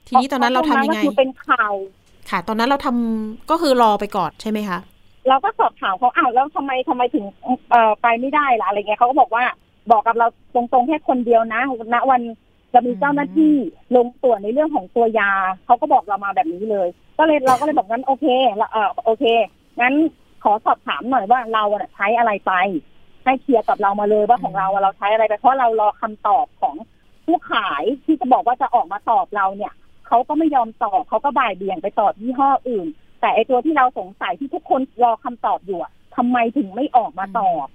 [0.06, 1.72] ทีนี้ตอนนั้นเราทำยังไงก็คือเป็นข่าว
[2.30, 4.78] ค่ะ ตอนนั้นเราทำก็คือรอไปก่อนใช่ไหมคะ
[5.28, 7.24] เราก็สอบถามเขาอ้าวแล้วทำไมทำไมถึง
[7.70, 9.44] เอ่อไปไม่ได้ล่ะอะไรเงี้ยเขาก็บอกว่า
[9.90, 11.60] บอกกับเราตรงๆแค่คนเดียวนะ
[11.94, 12.20] ณวัน
[12.74, 13.54] จะมีเจ้าหน้าที่
[13.96, 15.30] ลงตรวจในเรื่องของตัวยา
[15.64, 18.26] เขาก็บอกเรามาแบบนี้เลย ก็เลยเราก็เลยบอกงั้นโอเค
[18.60, 19.24] ละเออโอเค
[19.80, 19.94] งั้น
[20.42, 22.52] ขอสอบถามหน่อยว่าเราใช้อะไรไป
[23.24, 26.74] ให้เคลียร์กับเรามาเลยว่าของเราเราใช้อะไรไปเพราะเรารอคำตอบของ
[27.26, 29.72] ผู้ขายที่จะบอกว่าจะออกมาตอบเราเนี่ย
[30.06, 32.86] เขาก็ไม่ยอมตอบเขาก็บ่ายเบี่ยงไปตอบยี่ห้ออื่น
[33.20, 37.66] แต่ไอตัวที่เราสงสัยที่ทุกคนรอคำตอบอยู่อะทำไมถึงไม่ออกมาตอบ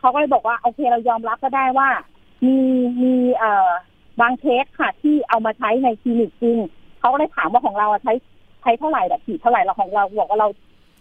[0.00, 1.88] เขาก็เลยบอกว่าโอเคเรายอมรับก็ได้ว่า
[2.46, 2.58] มี
[3.02, 3.70] มีเอ่อ
[4.20, 6.58] บางเคสค่ะ ที่เอามาใช้ในคลินิกจริง
[6.98, 8.12] เขาก็เลยถามว่าของเราใช้
[8.62, 10.48] ใช้เท่าไหร่แบบฉีดเท่าไหร่เราของเราบอกว่าเรา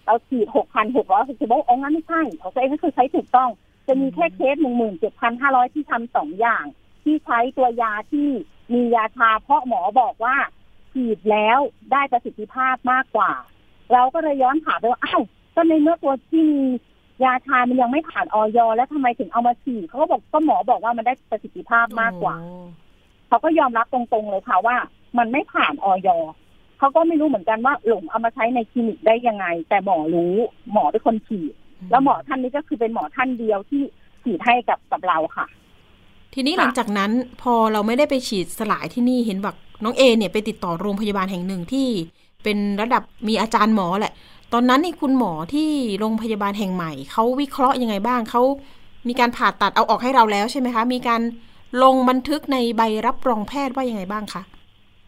[0.06, 3.50] เราฉีดหกพันหกร้อยหกสิบบอกอ๋องั้นไม่ใช่ของตัวเองก็คือใช้ถูกต้อง
[3.88, 6.66] จะมีแค่เคสหนึ่งหมื่นเจ็ดพันห้าร้อยที่ทำสองอย่าง
[7.04, 8.30] ที่ใช้ตัวยาที่
[8.74, 10.36] มียาชาเพราะหมอบอกว่า
[10.94, 11.60] ฉีดแล้ว
[11.92, 13.32] ได้ประสิทธิภาพมากกว่า
[13.94, 15.24] เราก็เลยย้อนถามไปว่าอ้าว
[15.56, 16.62] ก็ในเมื่อตัวที่มี
[17.24, 22.36] ยาชามันยังไม่ผ่านออยแล้วทำไมถึงเอามาฉีดเขาก็บอกก็หมอบอกว่ามันได้ประสิทธิภาพมากกว่า
[23.34, 24.76] เขาก็ยอมรับตรงๆเลยค่ะว่า
[25.18, 26.10] มันไม่ผ่านออย
[26.80, 30.36] เขาก็ไม่รู้เหมือนกันว่าหลงเอามาใช้ในคลินิกได้ยังไง แต่หมอรู้
[30.72, 31.54] หมอเป็นคนฉีด
[31.92, 33.82] แล้วหมอท่านนี้ก็คือเป็นหมอท่านเดียวที่
[34.24, 35.46] ฉีดให้กับกับเราค่ะ
[36.34, 41.88] ทีนี้ค่ะหลังจากนั้นพอเราไม่ได้ไปฉีดสลายที่นี่เห็นบอกน้องเอเนี่ยไปติดต่อโรงพยาบาลแห่งหนึ่งที่
[42.44, 44.14] เป็นระดับมีอาจารย์หมอแหละ
[44.54, 45.70] ตอนนั้นนี่คุณหมอที่
[46.00, 48.42] โรงพยาบาลแห่งใหม่เขาวิเคราะห์ยังไงบ้างเขา
[49.08, 51.22] มีการผ่าตัดเอาออกให้เราแล้วใช่ไหมคะ มีการ
[51.82, 54.42] ลงบันทึกในใบรับรองแพทย์ว่ายังไงบ้างคะ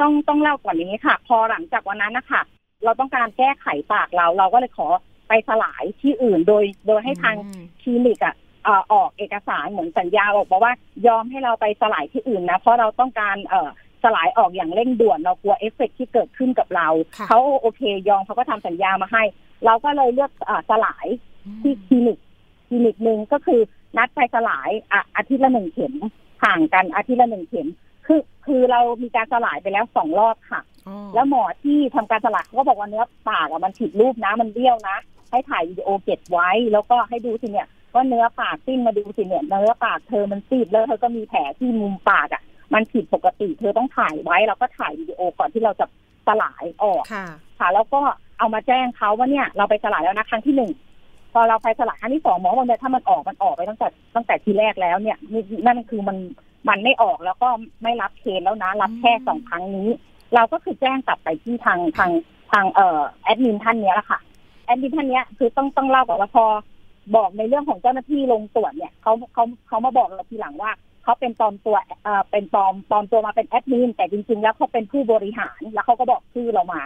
[0.01, 2.41] ต้องต้องเล่าก่อนอย่างนี้ค่ะ พอหลังจากวันนั้นนะคะ
[2.84, 4.88] เราต้องการแก้ไขปากเราเราก็เลยขอ
[5.28, 10.73] ไปสลายที่อื่นโดยโดยให้ทางอืมคลินิกอะเอ่อออกเอกสารเหมือนสัญญาบอกมาว่า
[11.08, 13.69] ยอมให้เราไปสลายที่อื่นนะเพราะเราต้องการเอ่อ
[14.04, 19.23] สลายออกอย่างเร่งด่วนเรากลัวเอฟเฟกต์ที่เกิดขึ้นกับเราค่ะเขาโอเคยอมเขาก็ทำสัญญามาให้
[19.65, 21.08] เราก็เลยเลือกเอ่อสลาย
[21.62, 22.19] ที่คลินิก
[22.67, 23.60] คลินิกหนึ่งก็คือ
[23.97, 25.93] นัดไปสลายอะอาทิตย์ละหนึ่งเข็ม
[26.43, 27.67] ห่างกันอาทิตย์ละหนึ่งเข็ม
[28.06, 34.98] คือคือเรามีการสลายไปแล้วสองรอบค่ะอ๋อแล้วหมอที่ทำการสลายเขาก็บอกว่าเนื้อปากอะมันผิดรูปนะมันเบี้ยวนะ
[35.32, 42.41] ให้ถ่ายวิดีโอเก็บไว้ แล้วก็ให้ดูสิเนี่ยว่าเนื้อปากติ้นมาดูสิเนี่ยเนื้อปากเธอมันซีดแล้วเธอก็มีแผลที่มุมปากอะ
[42.74, 45.86] มันผิดปกติเธอต้องถ่ายไว้แล้วก็ถ่ายวิดีโอก่อนที่เราจะ
[46.28, 47.26] สลายออกค่ะ
[47.60, 48.02] ค่ะแล้วก็
[48.39, 50.71] เอามาแจ้งเขาว่าเนี่ยเราไปสลายแล้วนะครั้งที่หนึ่ง
[51.36, 56.17] พอเราไปสลายครั้งที่สองหมอบอกเนี่ยถ้ามันออกมันออกไปตั้งแต่ตั้งแต่ทีแรกแล้วเนี่ยนี่นั่นคือมัน
[56.69, 57.50] มันไม่ออกแล้วก็
[57.84, 59.89] ไม่รับเคสแล้วนะ รับแค่สองครั้งนี้
[60.36, 62.12] เราก็คือแจ้งกลับไปที่ทางทาง
[62.52, 64.19] ทางเอ่อแอดมินท่านเนี้ยแหละค่ะ
[64.65, 66.45] แอดมินท่านเนี้ยคือต้องต้องเล่าก่อนว่าพอ
[67.15, 70.71] บอกในเรื่องของเจ้าหน้าที่ลงตรวจเนี่ยเขาเขาเขามาบอกเราทีหลังว่า
[71.04, 76.84] เขาเป็นปลอมตัวเอ่อเป็นปลอมปลอมตัวมาเป็นแอดมินแต่จริง ๆ แล้วเขาเป็นผู้บริหารแล้วเขาก็บอกชื่อเรามา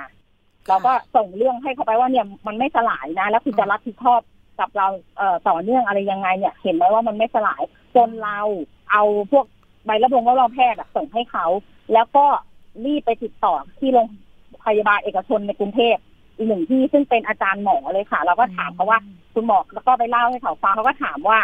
[0.67, 4.21] เราก็ส่งเรื่องให้เขาไปว่าเนี่ยมันไม่สลายนะ แล้วคุณจะรับผิดชอบ
[4.60, 7.62] กับเราเอ่อต่อเนื่องอะไรยังไงเนี่ย เห็นไหมว่ามันไม่สลาย
[7.95, 8.39] จนเรา
[8.91, 9.45] เอาพวก
[9.86, 11.45] ใบรับรองรับรองแพทย์ส่งให้เขา
[11.93, 12.26] แล้วก็
[12.86, 14.08] รีบไปติดต่อที่โรง
[14.65, 15.98] พยาบาลเอกชนในกรุงเทพ
[16.36, 19.00] อีกหนึ่งที่ซึ่งเป็นอาจารย์หมอเลยค่ะ เราก็ถามเขาว่า
[19.34, 21.39] คุณหมอแล้วก็ไปเล่าให้เขาฟังเขาก็ถามว่า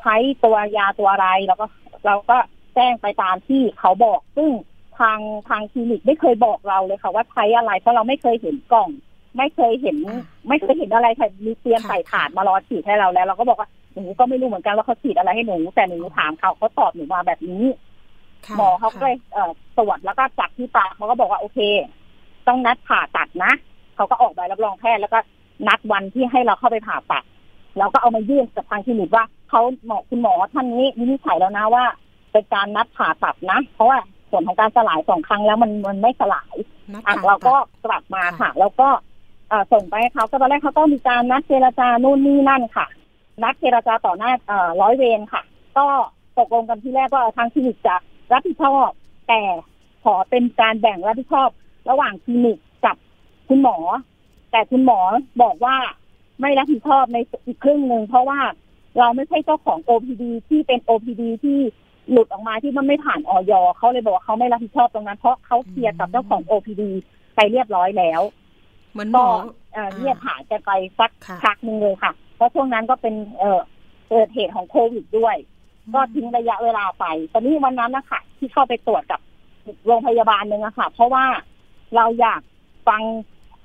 [0.00, 1.66] ใช้ตัวยาตัวอะไรแล้วก็
[2.06, 2.36] เราก็
[2.74, 4.50] แจ้งไปตามที่เขาบอก ซึ่ง
[4.98, 8.90] ทางทางคลินิกไม่เคยบอกเราเลยค่ะว่าใช้อะไร เพราะเราไม่เคยเห็นกล่อง
[9.36, 17.64] ไม่เคยเห็นอ่าไม่เคยเห็นอะไรค่ะมีเตรียมค่ะใส่ถาดมารอฉีดให้เราแล้ว เราก็บอกว่าหนูก็ไม่รู้เหมือนกันว่าเขาฉีดอะไรให้หนู แต่หนูถามเขาเขาตอบหนูมาแบบนี้
[18.46, 21.58] ค่ะหมอเขาก็เลยเอ่อตรวจแล้วก็จับที่ปากเขาก็บอกว่าโอเค
[22.46, 23.52] ต้องนัดผ่าตัดนะ
[23.96, 25.18] เขาก็ออกใบรับรองแพทย์แล้วก็
[25.68, 27.24] นัดวันที่ให้เราเข้าไปผ่าตัด
[27.78, 31.84] เราก็เอามายื่นกับทางคลินิกว่าเขาหมอคุณหมอท่านนี้วินิจฉัยแล้วนะว่า
[32.32, 33.98] เป็นการนัดผ่าตัดนะ เพราะว่า
[34.30, 36.54] ผลของการสลายสองครั้งแล้วมันมันไม่สลาย
[36.92, 39.14] นัดอะผ่เราก็ตัดกลับมาค่ะค่ะแล้วก็เอ่อ
[39.72, 42.86] ส่งไปให้เขาก็ตอนแรกเขาต้องมีการนัดเจรจานู่นนี่นั่นค่ะ
[43.42, 44.32] นัดเจรจาต่อหน้า
[44.80, 45.42] ร้อยเวรค่ะ
[45.78, 45.86] ก็
[46.38, 47.96] ตกลงกันที่แรกว่าทางคลินิกจะ
[48.32, 48.88] รับผิดชอบ
[49.28, 49.40] แต่
[50.04, 51.48] ขอเป็นการแบ่งรับผิดชอบ
[51.90, 52.96] ระหว่างคลินิกกับ
[53.48, 53.76] คุณหมอ
[54.50, 54.98] แต่คุณหมอ
[55.42, 55.76] บอกว่า
[56.40, 58.40] ไม่รับผิดชอบในอีกครึ่งหนึ่งเพราะว่า
[58.98, 61.58] เราไม่ใช่เจ้าของ OPD ที่เป็น OPD ที่
[62.10, 66.82] หลุดออกมาที่มันไม่ผ่านออยเขาเลยบอกว่าเขาไม่รับผิดชอบตรงนั้นเพราะเขาเคลียร์กับเจ้าของ OPD
[67.36, 68.20] ไปเรียบร้อยแล้ว
[68.96, 69.28] เหมือนหมก็อ
[69.72, 73.60] เอ่ออ่าเงียบหายกันไปสักค่ะพักหนึ่งเลยค่ะ เพราะช่วงนั้นก็เป็นเอ่อ
[74.08, 75.36] เกิดเหตุของโควิดด้วย
[75.94, 79.20] ก็ทิ้งระยะเวลาไป ตอนนี้วันนั้นนะคะที่เข้าไปตรวจกับ
[79.86, 81.24] โรงพยาบาลหนึ่งอะค่ะ เพราะว่า
[81.96, 82.40] เราอยาก
[82.88, 83.02] ฟัง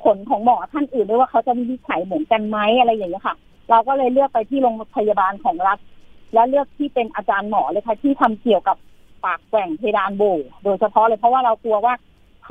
[0.04, 3.36] ผลของหมอท่านอื่นด้วยว่าเขาจะวินิจฉัยเหมือนกันไหมอะไรอย่างเงี้ยค่ะ
[3.70, 5.78] เราก็เลยเลือกไปที่โรงพยาบาลของรัฐ
[6.34, 8.78] และเลือกที่เป็นอาจารย์หมอเลยค่ะที่ทำเกี่ยวกับ
[9.26, 10.24] ปากแกว่งเพดานโหว
[10.64, 11.94] โดยเฉพาะเลยเพราะว่าเรากลัวว่า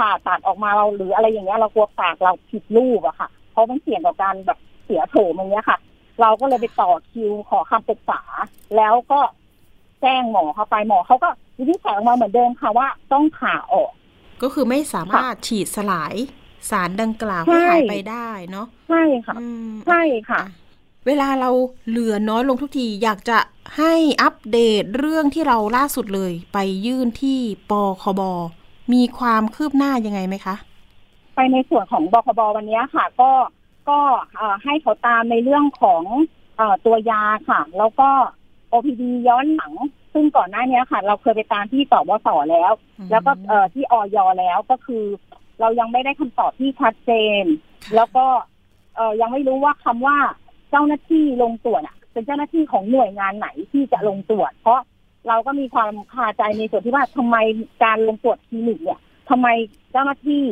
[0.01, 5.79] ผ่าตัดออกมาเราหรืออะไรอย่างเงี้ยเรากลัวปากเราผิดรูปอะค่ะ เพราะมันเสี่ยงต่อการแบบเสียโฉมอย่างเงี้ยค่ะ
[6.21, 8.21] เราก็เลยไปต่อคิวขอคำปรึกษา
[8.77, 9.21] แล้วก็
[10.01, 13.93] แจ้งหมอเข้าไปหมอเขาก็วินิจฉัยออกมาเหมือนเดิมค่ะว่าต้องผ่าออก
[14.43, 16.15] ก็คือไม่สามารถฉีดสลาย
[16.71, 20.43] สารดังกล่าวใช่ให้หายไปได้เนาะใช่ค่ะอืมใช่ค่ะ
[21.07, 21.51] เวลาเรา
[21.89, 23.39] เหลือน้อยลงทุกทีอยากจะ
[23.79, 27.39] ให้อัปเดตเรื่องที่เราล่าสุดเลย ไปยื่นที่
[27.71, 28.21] ปคบ
[28.93, 30.55] มีความคืบหน้ายังไงไหมคะ
[31.35, 33.31] ไปในส่วนของบคบวันนี้ค่ะ ก็
[33.89, 33.99] ก็
[34.37, 36.03] เอ่อให้เขาตามในเรื่องของ
[36.57, 38.11] เออตัวยาค่ะ แล้วก็
[38.73, 39.73] OPD ย้อนหลัง
[40.13, 45.05] ซึ่งก่อนหน้านี้ค่ะ เราเคยไปตามที่สบสแล้วอืมแล้วก็เอ่อที่ออยแล้วก็คือ
[45.61, 47.11] เรายังไม่ได้คำตอบที่ชัดเจ
[47.43, 47.45] น
[47.85, 48.27] ค่ะแล้วก็
[48.97, 50.17] เอ่อยังไม่รู้ว่าคำว่า
[50.71, 54.81] เจ้าหน้าที่ลงตรวจอะเป็นเจ้าหน้าที่ของหน่วยงานไหนที่จะลงตรวจ เพราะ
[55.29, 57.37] เราก็มีความคาใจในส่วนที่ว่าทำไม
[57.85, 59.49] การลงตรวจคลินิกเนี่ยทำไม
[59.93, 60.45] เจ้าหน้าที่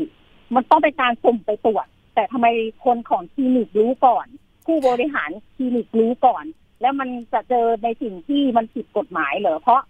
[0.54, 2.46] มันต้องเป็นการส่งไปตรวจ แต่ทำไม
[2.84, 4.26] คนของคลินิกรู้ก่อน
[4.66, 6.44] ผู้บริหารคลินิกรู้ก่อน
[6.80, 9.80] แล้วมันจะเจอในสิ่งที่มันผิดกฎหมายเหรอเพราะ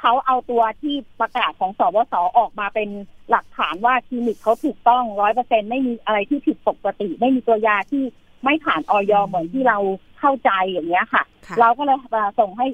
[0.00, 2.88] เขาเอาตัวที่ประกาศของสวสออกมาเป็น
[3.30, 8.04] หลักฐานว่าคลินิกเขาถูกต้องร้อยเปอร์เซ็นไม่มีอะไรที่ผิดปกติ ไม่มีตัวยาที่
[8.44, 9.78] ไม่ผ่านออยเหมือนที่เรา
[10.18, 12.66] เข้าใจอย่างเงี้ยค่ะค่ะเราก็เลยมาส่งให้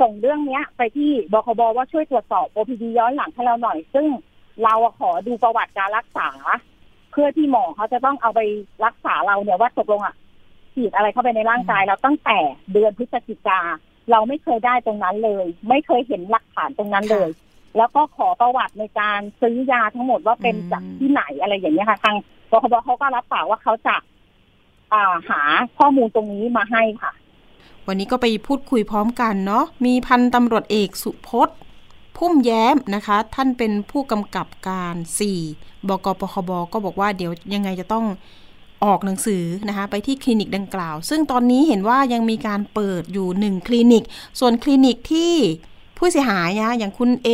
[0.00, 4.06] ส่งเรื่องเนี้ย ไปที่บคบว่าช่วยตรวจสอบ OPD ย้อนหลังให้เราหน่อย ซึ่ง
[4.64, 6.28] เราอะขอดูประวัติการรักษา
[7.10, 8.40] เพื่อที่หมอเขาจะต้องเอาไป
[8.84, 10.14] รักษาเราเนี่ยว่าตกลงอะ
[10.74, 12.38] ฉีดอะไรเข้าไปในร่างกายเราตั้งแต่
[12.72, 13.60] เดือนพฤศจิกา
[14.10, 17.28] เราไม่เคยได้ตรงนั้นเลย ไม่เคยเห็นหลักฐานตรงนั้นเลย
[17.76, 22.16] แล้วก็ขอประวัติในการซื้อยาทั้งหมดว่าเป็นอืมจากที่ไหนอะไรอย่างเงี้ยค่ะ ทาง
[22.50, 23.96] บคบเขาก็รับปากว่าเขาจะ
[24.92, 25.42] อ่าหา
[25.78, 27.12] ข้อมูลตรงนี้มาให้ค่ะ
[27.90, 31.56] วันนี้ก็ไปพูดคุยพร้อมกันเนาะมีพันตำรวจเอกสุพจน์
[32.16, 34.96] พุ่มแย้มนะคะ ท่านเป็นผู้กำกับการ
[35.42, 38.06] 4 บกปคบก็บอกว่าเดี๋ยวยังไงจะต้อง
[38.84, 44.04] ออกหนังสือนะคะไปที่คลินิกดังกล่าว ซึ่งตอนนี้เห็นว่ายังมีการเปิดอยู่หนึ่งคลินิก
[44.40, 45.34] ส่วนคลินิกที่
[45.98, 47.28] ผู้เสียหายนะอย่างคุณ A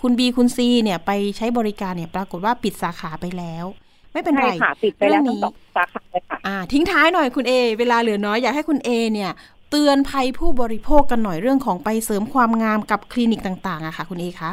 [0.00, 3.64] คุณ B คุณ C เนี่ยไปใช้บริการเนี่ยปรากฏว่าปิดสาขาไปแล้ว
[4.12, 9.30] ไม่เป็นไรใช่ค่ะปิดไปแล้วเรื่ทั้องงนี้สองสาขาเลยค่ะอ่าทิ้งท้ายหน่อยคุณเอเวลาเหลือน้อยอยากให้คุณเอเนี่ย
[9.74, 14.50] เตือนภัยผู้บริโภคกันหน่อยเรื่องของไปเสริมความงามกับคลินิกต่างๆอะค่ะ คุณเอคะ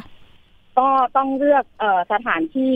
[0.79, 2.75] ก็ต้องเลือกเอสถานที่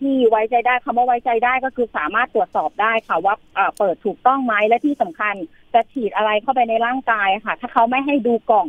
[0.00, 3.34] ที่ไว้ใจได้คำว่าไว้ใจได้ก็คือสามารถตรวจสอบได้ค่ะว่า
[3.78, 5.34] เปิดถูกต้องไหมและที่สำคัญ
[5.74, 8.68] จะฉีดอะไรเข้าไปในร่างกายค่ะ ถ้าเขาไม่ให้ดูกล่อง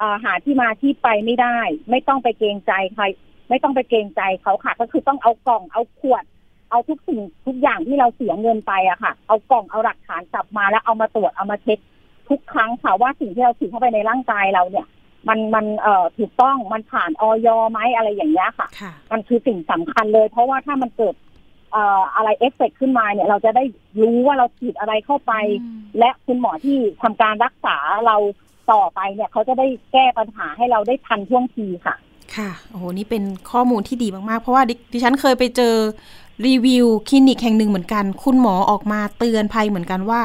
[0.00, 1.58] อหาที่มาที่ไปไม่ได้
[1.90, 3.04] ไม่ต้องไปเกรงใจใคร
[3.48, 6.24] ไม่ต้องไปเกรงใจเขาค่ะ ก็คือต้องเอากล่องเอาขวด
[6.70, 11.78] เอาทุกสิ่งทุกอย่างที่เราเสียเงินไปอะค่ะ เอากล่องเอาหลักฐานกลับมาแล้วเอามาตรวจเอามาเช็ค
[12.30, 14.86] ทุกครั้งค่ะว่าสิ่งที่เราฉีดเข้าไปในร่างกายเราเนี่ย
[15.28, 21.14] มันมันเอ่อถูกต้องมันผ่านออยไหมอะไรอย่างเงี้ยค่ะค่ะมันคือสิ่งสำคัญเลย เพราะว่าถ้ามันเกิด
[21.72, 23.64] เอ่ออะไรเอฟเฟกขึ้นมาเนี่ย เราจะได้
[24.02, 28.16] รู้ว่าเราฉีดอะไรเข้าไปอืมและคุณหมอที่ทำการรักษาเรา
[28.72, 31.94] ต่อไปเนี่ย เขาจะได้แก้ปัญหาให้เราได้ทันท่วงทีค่ะ
[32.36, 35.74] ค่ะโอ้โหนี่เป็นข้อมูลที่ดีมาก ๆ เพราะว่าดิดิฉันเคยไปเจอ
[36.46, 40.20] รีวิวคลินิกแห่งหนึ่งเหมือนกัน คุณหมอออกมาเตือนภัยเหมือนกันว่า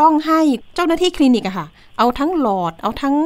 [0.00, 0.40] ต้องให้
[0.74, 1.66] เจ้าหน้าที่คลินิกอะค่ะ
[1.98, 3.16] เอาทั้งหลอด เอาทั้ง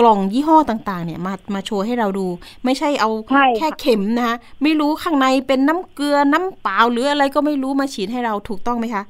[0.00, 2.26] กล่องยี่ห้อต่างๆ เนี่ยมามาโชว์ให้เราดู
[2.64, 9.02] ไม่ใช่เอาใช่ค่ะแค่เข็มนะคะไม่รู้ข้างในเป็นน้ำเกลือน้ำเปล่าหรืออะไรก็ไม่รู้มาฉีดให้เราถูกต้องไหมคะ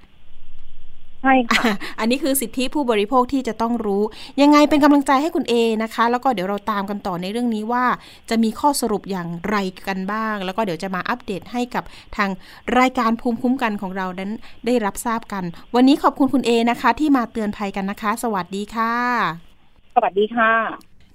[1.22, 4.02] ใช่ค่ะ อันนี้คือสิทธิผู้บริโภคที่จะต้องรู้
[4.42, 7.84] ยังไงเป็นกำลังใจให้คุณเอนะคะ แล้วก็เดี๋ยวเราตามกันต่อในเรื่องนี้ว่า
[8.30, 9.56] จะมีข้อสรุปอย่างไร
[9.88, 11.84] กันบ้าง แล้วก็เดี๋ยวจะมาอัปเดตให้กับ
[12.16, 12.30] ทาง
[12.78, 14.30] รายการภูมิคุ้มกันของเรานั้น
[14.66, 18.94] ได้รับทราบกัน วันนี้ขอบคุณคุณเอนะคะ ที่มาเตือนภัยกันนะคะ สวัสดีค่ะ
[19.94, 20.52] สวัสดีค่ะ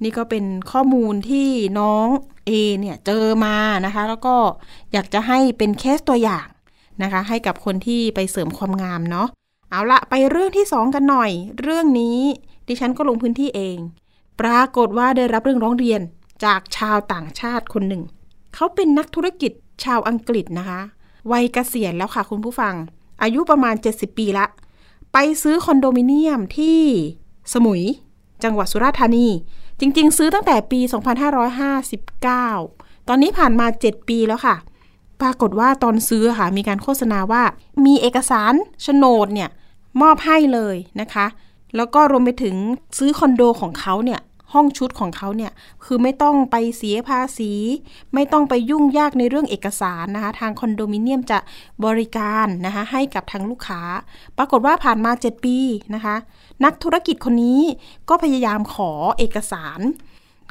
[0.04, 1.48] นี่ก็เป็นข้อมูลที่
[1.80, 2.08] น้อง
[2.48, 4.36] เอเนี่ยเจอมานะคะ แล้วก็
[4.94, 6.48] อยากจะให้เป็นเคสตัวอย่าง
[7.04, 9.28] นะคะ ให้กับคนที่ไปเสริมความงามเนาะ
[9.70, 12.20] เอาละไปเรื่องที่สองกันหน่อย เรื่องนี้
[12.68, 13.78] ดิฉันก็ลงพื้นที่เอง
[14.42, 16.02] ปรากฏว่าได้รับเรื่องร้องเรียน
[16.46, 18.04] จากชาวต่างชาติคนหนึ่ง
[18.54, 19.52] เขาเป็นนักธุรกิจ
[19.84, 20.80] ชาวอังกฤษนะคะ
[21.32, 22.76] วัยเกษียณแล้วค่ะคุณผู้ฟัง
[23.22, 24.46] อายุประมาณ 70 ปีละ
[25.14, 26.82] ไปซื้อคอนโดมิเนียมที่
[27.54, 27.84] สมุย
[28.44, 29.28] จังหวัดสุราษฎร์ธานี
[29.80, 30.80] จริง ๆ ซื้อตั้งแต่ปี
[32.10, 34.56] 2559 ตอนนี้ผ่านมา 7 ปีแล้วค่ะ
[35.22, 37.44] ปรากฏว่าตอนซื้อค่ะมีการโฆษณาว่า
[37.86, 39.50] มีเอกสารโฉนดเนี่ย
[40.02, 41.26] มอบให้เลยนะคะ
[41.76, 42.56] แล้วก็รวมไปถึง
[42.98, 44.22] ซื้อคอนโดของเขาเนี่ย
[44.54, 45.52] ห้องชุดของเขาเนี่ย
[45.86, 47.52] คือไม่ต้องไปเสียภาษี
[48.14, 51.40] ไม่ต้องไปยุ่งยากในเรื่องเอกสารนะคะทางคอนโดมิเนียมจะ
[51.86, 53.82] บริการนะคะให้กับทางลูกค้า
[54.38, 55.58] ปรากฏว่าผ่านมา 7 ปี
[55.96, 56.16] นะคะ
[56.64, 57.62] นักธุรกิจคนนี้
[58.10, 59.80] ก็พยายามขอเอกสาร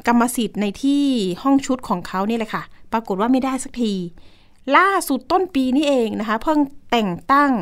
[0.07, 1.02] กรรมสิทธิ์ในที่
[1.42, 3.94] ห้องชุดของเขาเนี่ยแหละค่ะ ปรากฏว่าไม่ได้สักที
[4.76, 6.59] ล่าสุดต้นปีนี้เองนะคะเพิ่ง
[6.90, 7.52] แต่งตั้ง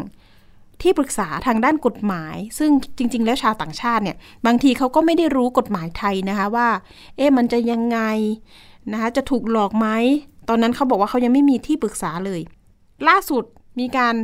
[0.82, 6.68] ที่ปรึกษาทางด้านกฎหมาย ซึ่งจริง ๆ แล้วชาวต่างชาติเนี่ย บางทีเขาก็ไม่ได้รู้กฎหมายไทยนะคะว่า
[7.16, 7.98] เอ๊ะมันจะยังไง
[8.92, 9.88] นะคะจะถูกหลอกไหม
[10.48, 12.40] ตอนนั้นเขาบอกว่าเขายังไม่มีที่ปรึกษาเลย
[13.08, 13.44] ล่าสุด
[13.78, 14.14] มีการ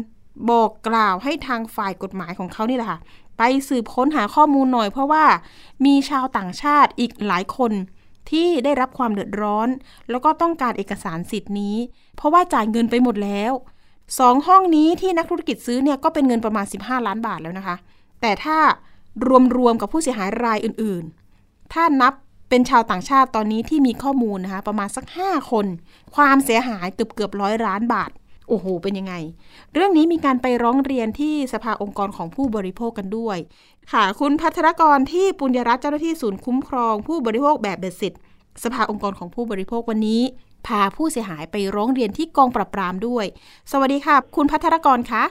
[0.51, 2.99] บอกกล่าวให้ทางฝ่ายกฎหมายของเขานี่แหละค่ะ
[3.39, 5.25] ไปสืบค้นหาข้อมูลหน่อย เพราะว่า
[5.87, 7.73] มีชาวต่างชาติอีกหลายคน
[8.31, 9.69] ที่ได้รับความเดือดร้อน
[10.11, 11.77] แล้วก็ต้องการเอกสารสิทธิ์นี้
[12.17, 13.53] เพราะว่าจ่ายเงินไปหมดแล้ว
[14.19, 17.77] สองห้องนี้ที่นักธุรกิจซื้อเนี่ยก็เป็นเงินประมาณ 15 ล้านบาทแล้วนะคะ
[18.21, 18.59] แต่ถ้า
[19.57, 22.13] รวมๆกับผู้เสียหายรายอื่นๆ ถ้านับ
[22.49, 25.67] เป็นชาวต่างชาติตอนนี้ที่มีข้อมูลนะคะ ประมาณสัก 5 คน
[26.17, 28.11] ความเสียหายเกือบเกือบร้อยล้านบาท
[28.51, 29.15] โอ้โห เป็นยังไง
[29.75, 33.39] เรื่องนี้มีการไปร้องเรียนที่สภาองค์กรของผู้บริโภคกันด้วย
[33.93, 38.13] ค่ะ คุณพัทรกรที่ปุญญรัตน์เจ้าหน้าที่ศูนย์คุ้มครอง ผู้บริโภคแบบเบ็ดเสร็จ
[38.65, 40.23] สภาองค์กรของผู้บริโภควันนี้
[40.67, 43.27] พาผู้เสียหายไปร้องเรียนที่กองปราบปรามด้วย
[43.73, 45.25] สวัสดีค่ะ คุณพัทรกรคะ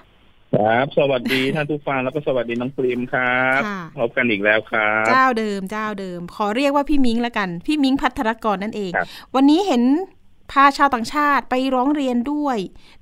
[0.55, 9.83] ครับ สวัสดีท่านผู้ฟังแล้วก็สวัสดีน้องปริมครับค่ะพบกันอีกแล้วครับ เจ้าเดิมเจ้าเดิม ขอเรียกว่าพี่มิ้งละกัน พี่มิ้งพัทรกรนั่นเองครับวันนี้เห็น
[10.51, 12.57] พาชาวต่างชาติไปร้องเรียนด้วย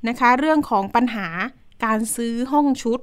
[0.08, 1.28] นะคะ เรื่องของปัญหา
[1.86, 3.00] การซื้อห้องชุด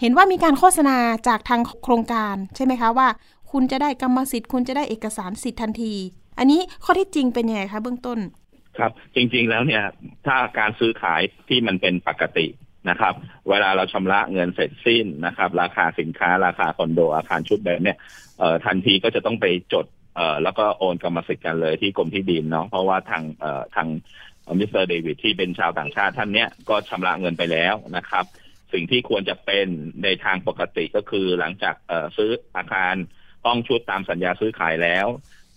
[0.00, 0.96] เห็นว่ามีการโฆษณา
[1.28, 3.08] จากทางโครงการใช่ไหมคะว่า
[3.52, 5.94] คุณจะได้กรรมสิทธิ์ คุณจะได้เอกสารสิทธิ์ทันที
[6.38, 8.18] อันนี้ข้อที่จริงเป็นยังไงคะเบื้องต้น
[8.78, 9.82] ครับ จริงๆแล้วเนี่ย
[10.26, 12.46] ถ้าการซื้อขายที่มันเป็นปกติ
[12.90, 13.14] นะครับ
[13.48, 17.98] เวลาเราชำระเงินเสร็จสิ้นนะครับ ราคาสินค้าราคาคอนโดอาคารชุดแบบเนี้ย
[18.66, 19.86] ทันทีก็จะต้องไปจด
[20.18, 23.88] เอ่อแล้วก็โอนกรรมสิทธิ์กันเลยที่กรมที่ดินเนาะเพราะว่าทางเอ่อทาง
[24.58, 28.24] มิสเตอร์เดวิดที่เป็นชาวต่างชาติท่านเนี้ยก็ชำระเงินไปแล้วนะครับ
[28.72, 29.66] สิ่งที่ควรจะเป็น
[30.02, 32.94] ในทางปกติก็คือหลังจากเอ่อซื้ออาคาร
[33.44, 35.06] ห้องชุดตามสัญญาซื้อขายแล้ว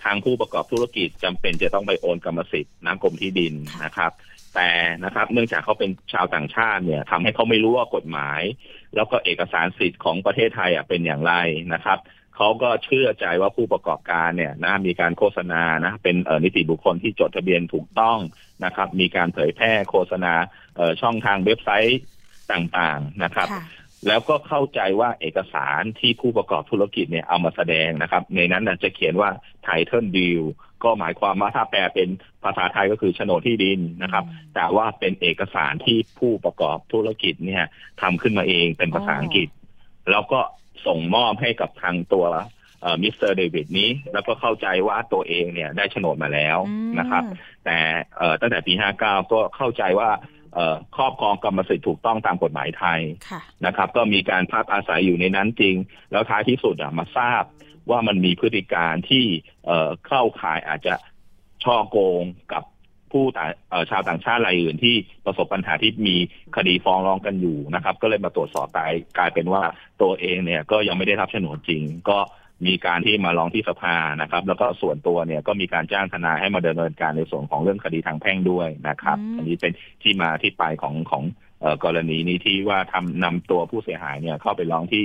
[0.04, 4.12] ทางผู้ประกอบธุรกิจจำเป็นจะต้องไปโอนกรรมสิทธิ์น้ำกรมที่ดินนะครับ
[4.56, 4.69] แต่
[5.04, 8.41] นะครับเนื่องจากเขาเป็นชาวต่างชาติเนี่ยทำให้เขาไม่รู้ว่ากฎหมาย
[8.95, 11.34] แล้วก็เอกสารสิทธิ์ของประเทศไทยอะเป็นอย่างไร
[11.74, 12.00] นะครับ
[12.43, 18.17] เขาก็เชื่อใจว่าผู้ประกอบการเนี่ยนะมีการโฆษณานะเป็นเอ่อนิติบุคคลที่จดทะเบียนถูกต้อง
[18.65, 20.34] นะครับ มีการเผยแพร่โฆษณา
[20.75, 21.99] เอ่อช่องทางเว็บไซต์
[22.51, 23.63] ต่างๆนะครับค่ะ
[24.08, 29.30] แล้วก็เข้าใจว่าเอกสารที่ผู้ประกอบธุรกิจเนี่ยเอามาแสดงนะครับ ในนั้นน่ะจะเขียนว่า
[29.65, 30.43] Title Deal
[30.84, 32.10] ก็หมายความว่าถ้าแปลเป็น
[32.43, 34.23] ภาษาไทยก็คือโฉนดที่ดินนะครับ
[34.56, 37.63] แต่ว่าเป็นเอกสารที่ผู้ประกอบธุรกิจเนี่ย
[38.01, 39.47] ทำขึ้นมาเองเป็นภาษาอังกฤษ
[40.12, 40.39] แล้วก็
[40.86, 42.25] ส่งมอบให้กับทางตัว
[43.01, 47.23] มิสเตอร์เดวิดนี้ แล้วก็เข้าใจว่าตัวเองเนี่ยได้โฉนดมาแล้วอืมนะครับ
[47.65, 47.77] แต่
[48.17, 50.10] เอ่อตั้งแต่ปี 59 ก็เข้าใจว่า
[50.53, 55.75] เอ่อครอบครองกรรมสิทธิ์ถูกต้องตามกฎหมายไทยค่ะนะครับ ก็มีการพักอาศัยอยู่ในนั้นจริง
[56.12, 57.43] แล้วท้ายที่สุดอะมาทราบ
[57.89, 59.25] ว่ามันมีพฤติการที่
[59.65, 60.95] เอ่อเข้าข่ายอาจจะ
[61.63, 62.63] ช่อโกงกับ
[63.12, 64.95] ผู้ต่างเอ่อชาวต่างชาติรายอื่นที่
[65.26, 66.15] ประสบปัญหาที่มี
[66.56, 68.80] คดีฟ้องร้องกันอยู่นะครับ ก็เลยมาตรวจสอบไป
[69.17, 69.62] กลายเป็นว่า
[70.02, 72.19] ตัวเองเนี่ยก็ยังไม่ได้รับโฉนดจริง ก็
[72.67, 79.71] มีการที่มาร้องที่สภานะครับ แล้วก็ส่วนตัวเนี่ยก็มีการจ้างทนายให้มาดำเนินการในส่วนของเรื่องคดีทางแพ่งด้วยนะครับอืมอันนี้เป็น
[80.04, 81.24] ที่มาที่ไปของของ
[81.62, 85.04] เอ่อกรณีนี้ที่ว่าทำนำตัวผู้เสียหายเนี่ยเข้าไปร้องที่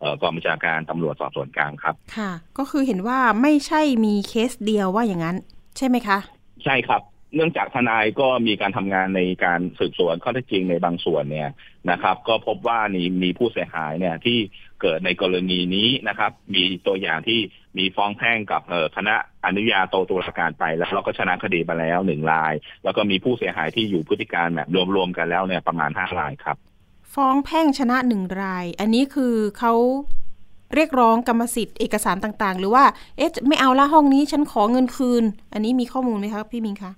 [0.00, 5.36] เอ่อกองบัญชาการตำรวจสอบสวนกลางครับ ค่ะ ก็คือเห็นว่าไม่ใช่มีเคสเดียวว่าอย่างนั้น
[5.76, 6.18] ใช่ไหมคะ
[6.64, 7.02] ใช่ครับ
[7.34, 11.50] เนื่องจากทนายก็มีการทำงานในการสืบสวนข้อเท็จจริงในบางส่วนเนี่ย
[11.90, 14.38] นะครับ ก็พบว่านี่มีผู้เสียหายเนี่ยที่
[14.80, 17.40] เกิดในกรณีนี้นะครับ มีตัวอย่างที่
[17.78, 18.62] มีฟ้องแพ่งกับ
[18.96, 19.14] คณะ
[19.46, 26.56] อนุญาโตตุลาการไปแล้วเราก็ชนะคดีไปแล้วหนึ่งราย แล้วก็มีผู้เสียหายที่อยู่พฤติการแบบรวมๆกันแล้วเนี่ยประมาณห้ารายครับ
[27.14, 29.72] ฟ้องแพ่งชนะหนึ่งราย อันนี้คือเขา
[30.74, 32.84] เรียกร้องกรรมสิทธิ์เอกสารต่างๆ หรือว่า
[33.16, 36.92] เอ๊ะไม่เอาละห้องนี้ฉันขอเงินคืน อันนี้มีข้อมูลไหมคะพี่มิงคะ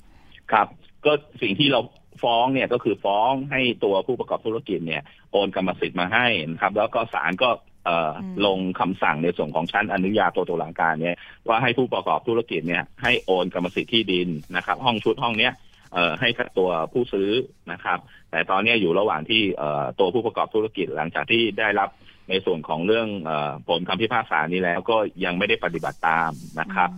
[0.52, 0.66] ครับ
[1.04, 1.80] ก็สิ่งที่เรา
[2.22, 7.50] ฟ้องเนี่ยก็คือฟ้องให้ตัวผู้ประกอบธุรกิจเนี่ยโอนกรรมสิทธิ์มาให้นะครับ แล้วก็ศาลก็
[7.86, 11.16] เอ่ออมลงคำสั่งในส่วนของชั้นอนุญาโตตุลาการเนี่ย
[11.48, 15.52] ว่าให้ผู้ประกอบธุรกิจเนี่ยให้โอนกรรมสิทธิ์ที่ดินนะครับ ห้องชุดห้องเนี้ย
[15.94, 17.30] เอ่อให้กับตัวผู้ซื้อ
[17.72, 17.98] นะครับ
[18.30, 21.88] แต่ตอนเนี้ยอยู่ระหว่างที่เอ่อตัวผู้ประกอบธุรกิจหลังจากที่ได้รับ
[22.28, 26.90] ในส่วนของเรื่องเอ่อผลคำพิพากษานี้แล้วก็ยังไม่ได้ปฏิบัติตามนะครับ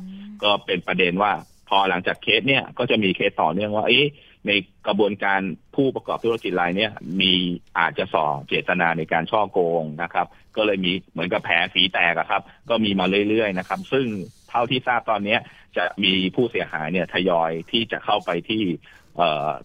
[0.42, 4.06] ก็เป็นประเด็นว่าพ อหลังจากเคสเนี่ยก็จะมีเคสต่อเนื่องว่าเอ๊ะ
[4.46, 4.50] ใน
[4.86, 5.40] กระบวนการ
[5.74, 7.32] ผู้ประกอบธุรกิจรายเนี้ยมี
[7.78, 14.06] อาจจะส่อเจตนาในการช่อโกงนะครับ ก็เลยมีเหมือนกับแผลสีแตกครับ ก็มีมาเรื่อยๆนะครับ ซึ่ง
[14.50, 15.40] เท่าที่ทราบตอนเนี้ย
[15.76, 18.62] จะมีผู้เสียหายเนี่ยทยอยที่จะเข้าไปที่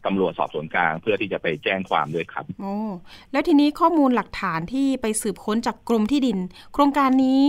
[0.06, 2.76] ตำรวจสอบสวนกลางเพื่อที่จะไปแจ้งความด้วยครับโอ้
[3.32, 6.38] แล้วทีนี้ข้อมูลหลักฐานที่ไปสืบค้นจากกรมที่ดิน
[6.74, 7.43] โครงการนี้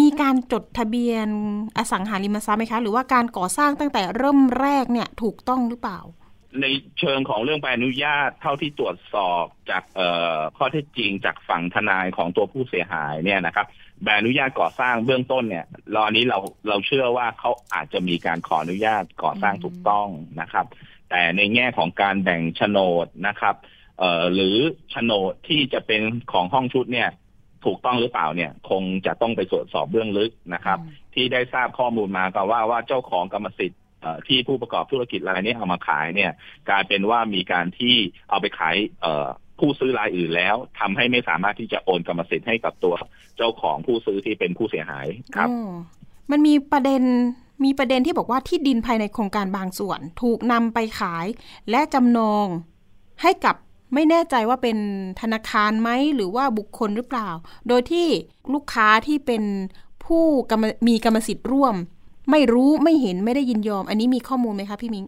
[0.00, 1.28] มีการจดทะเบียน
[1.78, 6.00] อสังหาริมทรัพย์ไหมคะ หรือว่าการก่อสร้างตั้งแต่เริ่มแรกเนี่ยถูกต้องหรือเปล่า
[6.60, 6.66] ใน
[6.98, 13.66] เชิงของเรื่องใบอนุญาตเท่าที่ตรวจสอบจากเอ่อข้อเท็จจริงจากฝั่งทนายของตัวผู้เสียหายเนี่ยนะครับ
[14.02, 20.08] ใบอนุญาตก่อสร้างเบื้องต้นเนี่ยรอนี้เราเราเชื่อว่าเขาอาจจะมีการขออนุญาตก่อสร้างถูกต้อง
[20.40, 20.66] นะครับ
[21.10, 23.54] แต่ในแง่ของการแบ่งโฉนดนะครับ
[23.98, 24.56] เอ่อหรือ
[24.90, 26.02] โฉนดที่จะเป็น
[26.32, 27.08] ของห้องชุดเนี่ย
[27.64, 30.78] ถูกต้องหรือเปล่าเนี่ย คงจะต้องไปตรวจสอบเบื้องลึกนะครับ
[31.14, 36.32] ที่ได้ทราบข้อมูลมาก็ว่าว่าเจ้าของกรรมสิทธิ์เอ่อที่ผู้ประกอบธุรกิจรายนี้เอามาขายเนี่ย
[36.68, 37.94] กลายเป็นว่ามีการที่
[38.30, 39.26] เอาไปขายเอ่อ
[39.60, 42.94] ผู้ซื้อรายอื่นแล้วทำให้ไม่สามารถที่จะโอนกรรมสิทธิ์ให้กับตัว
[43.36, 45.72] เจ้าของผู้ซื้อที่เป็นผู้เสียหายครับอ๋อ
[46.30, 47.02] มันมีประเด็น
[47.64, 51.26] มีประเด็นที่บอกว่าที่ดินภายในโครงการบางส่วน ถูกนำไปขาย
[51.70, 52.46] และจำนอง
[53.22, 53.56] ให้กับ
[53.94, 54.78] ไม่แน่ใจว่าเป็น
[55.20, 57.28] ธนาคารไหมหรือว่าบุคคลหรือเปล่า
[57.68, 58.06] โดยที่
[58.54, 59.42] ลูกค้าที่เป็น
[60.06, 61.74] ผู้กรรมมีกรรมสิทธิ์ร่วม
[62.30, 65.06] ไม่รู้ไม่เห็นไม่ได้ยินยอม อันนี้มีข้อมูลไหมคะพี่มิง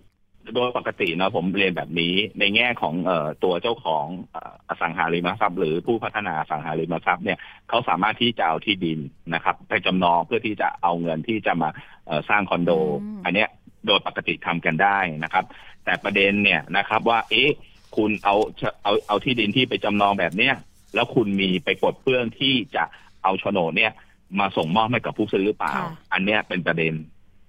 [0.54, 8.98] โดยปกติเนาะผมเรียนแบบนี้ในแง่ของเอ่อตัวเจ้าของเอ่ออสังหาริมทรัพย์หรือผู้พัฒนาอสังหาริมทรัพย์เนี่ยเขาสามารถที่จะเอาที่ดิน
[9.34, 11.68] นะครับ ไปจำนองเพื่อที่จะเอาเงินที่จะมา
[12.06, 12.70] เอ่อสร้างคอนโด
[13.02, 13.48] อืมอันเนี้ย
[13.86, 15.44] โดยปกติทำกันได้นะครับ
[15.84, 17.50] แต่ประเด็นเนี่ยนะครับว่าเอ๊ะ
[17.96, 18.34] คุณเอา
[18.82, 20.54] เอาเอาที่ดินที่ไปจำนองแบบเนี้ย
[20.94, 22.84] แล้วคุณมีไปปลดเปลื้องที่จะ
[23.22, 23.92] เอาโฉนดเนี่ย
[24.40, 26.94] มาส่งมอบให้กับผู้ซื้อหรือเปล่า ค่ะอันเนี้ยเป็นประเด็น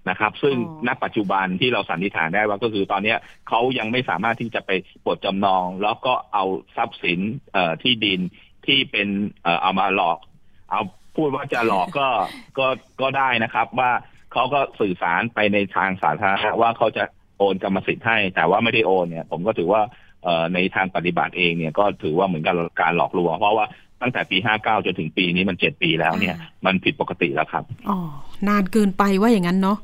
[0.10, 3.18] นะครับ ซึ่งอ๋อ ณปัจจุบันที่เราสันนิษฐานได้ว่าก็คือตอนเนี้ย
[3.50, 4.72] เขายังไม่สามารถที่จะไป
[5.06, 6.46] ปลดจำนอง แล้วก็เอา
[6.76, 7.20] ทรัพย์สิน
[7.54, 8.20] เอ่อที่ดิน
[8.66, 9.08] ที่เป็น
[9.44, 10.18] เอ่อเอามาหลอก
[10.70, 10.82] เอา
[11.16, 12.08] พูดว่าจะหลอกก็
[12.58, 12.68] ก็
[13.02, 13.92] ก็ได้นะครับ ว่า
[14.34, 17.04] เขาก็สื่อสารไปในทางสาธารณะว่าเขาจะ
[17.38, 20.07] โอนกรรมสิทธิ์ให้ แต่ว่าไม่ได้โอนเนี่ย ผมก็ถือว่าเอ่อ
[20.54, 23.66] ในทางปฏิบัติเองเนี่ยก็ถือว่าเหมือนกับการหลอกลวงเพราะว่า
[24.02, 26.36] ตั้งแต่ปี 59 จนถึงปีนี้มัน 7 ปีแล้วเนี่ย
[26.66, 27.98] มันผิดปกติแล้วครับ อ๋อ
[28.48, 29.78] นานเกินไปว่าอย่างนั้นเนาะ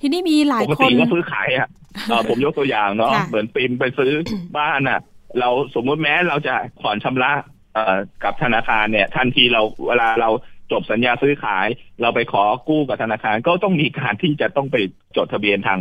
[0.00, 1.68] ทีนี้มีหลายปกคตินก็ซื้อขายอะ
[2.08, 4.12] เอ่อผมยกตัวอย่างเนาะค่ะเหมือนปิมไปซื้อ
[4.58, 5.00] บ้านอะ
[5.40, 7.32] เราสมมุติแม้เราจะผ่อนชำระ
[7.74, 10.30] เอ่อกับธนาคารเนี่ย ทันทีเราเวลาเรา
[10.72, 11.66] จบสัญญาซื้อขาย
[12.02, 14.76] เราไปขอกู้กับธนาคารก็ต้องมีการที่จะต้องไป
[15.16, 15.78] จดทะเบียนทาง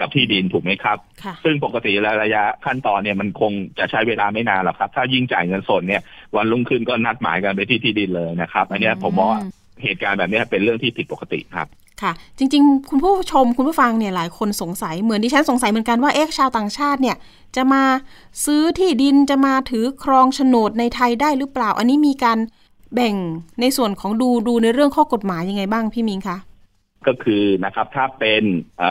[0.00, 6.02] กับที่ดินถูกไหมครับค่ะซึ่งปกติแล้วระยะขั้นตอนเนี่ยมันคงจะใช้เวลาไม่นานหรอกครับ ถ้ายิ่งจ่ายเงินสดเนี่ย
[6.36, 9.40] วันรุ่งขึ้นก็นัดหมายกันไปที่ที่ดินเลยนะครับ อันเนี้ยผมมองว่า
[9.82, 11.68] เหตุการณ์แบบเนี้ยเป็นเรื่องที่ผิดปกติครับ
[12.02, 17.16] ค่ะ จริง ๆ คุณผู้ชมคุณผู้ฟังเนี่ยหลายคนสงสัยเหมือนดิฉันสงสัยเหมือนกันว่าเอ๊ะชาวต่างชาติเนี่ย
[17.56, 17.82] จะมา
[18.44, 22.38] ซื้อที่ดินจะมาถือครองโฉนดในไทยได้หรือเปล่า อันนี้มีการ
[22.94, 23.14] แบ่ง
[23.60, 26.36] ในส่วนของดูดูในเรื่องข้อกฎหมายยังไงบ้างพี่มิงคะ
[27.06, 28.42] ก็คือนะครับ ถ้าเป็น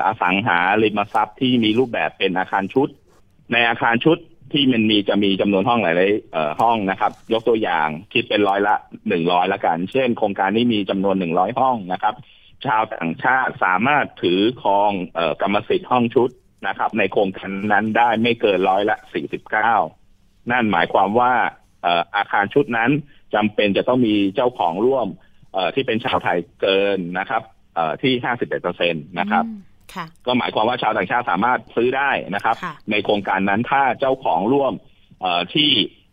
[0.05, 2.87] อสังหาริมทรัพย์ที่มีรูปแบบเป็นอาคารชุด
[3.51, 4.17] ในอาคารชุด
[4.53, 8.75] ที่มันมีจะมีจำนวนห้องหลายๆห้องนะครับ ยกตัวอย่างคิดเป็นร้อยละ
[9.07, 12.15] หนึ่งร้อยละกัน เช่น โครงการนี้มีจำนวนหนึ่งร้อยห้องนะครับ
[12.65, 16.29] ชาวต่างชาติสามารถถือครองอกรรมสิทธิ์ห้องชุด
[16.67, 19.73] นะครับ ในโครงการนั้นได้ไม่เกินร้อยละสี่สิบเก้า
[20.51, 21.33] นั่นหมายความว่า
[22.15, 22.91] อาคารชุดนั้น
[23.35, 25.07] จำเป็นจะต้องมีเจ้าของร่วม
[25.75, 27.41] ที่เป็นชาวไทยเกินนะครับ
[28.01, 29.59] ที่ห้าสิบเอ็ดเปอร์เซ็นตนะครับอืม
[29.95, 34.73] ค่ะก็หมายความว่าชาวต่างชาติสามารถซื้อได้นะครับค่ะในโครงการนั้นถ้าเจ้าของร่วม
[35.21, 35.71] เอ่อที่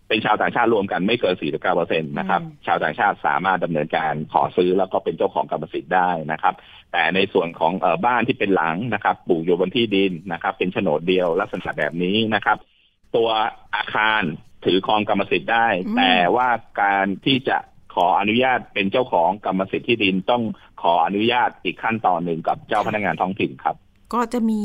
[0.08, 6.54] เป็นชาวต่างชาติรวมกันไม่เกิน 49เปอร์เซ็นต์นะครับอืมชาวต่างชาติสามารถดำเนินการขอซื้อแล้วก็เป็นเจ้าของกรรมสิทธิ์ได้นะครับ
[6.92, 12.58] แต่ในส่วนของเอ่อบ้านที่เป็นหลังนะครับปลูกอยู่บนที่ดินนะครับ เป็นโฉนดเดียวลักษณะแบบนี้นะครับ
[13.16, 13.28] ตัว
[13.76, 14.22] อาคาร
[14.64, 16.48] ถือครองกรรมสิทธิ์ได้อืมแต่ว่า
[16.82, 17.58] การที่จะ
[17.94, 20.42] ขออนุญาตเป็นเจ้าของกรรมสิทธิ์ที่ดินต้อง
[20.82, 23.76] ขออนุญาตอีกขั้นตอนหนึ่งกับเจ้าพนักงานท้องถิ่นครับ
[24.14, 24.62] ก็จะมี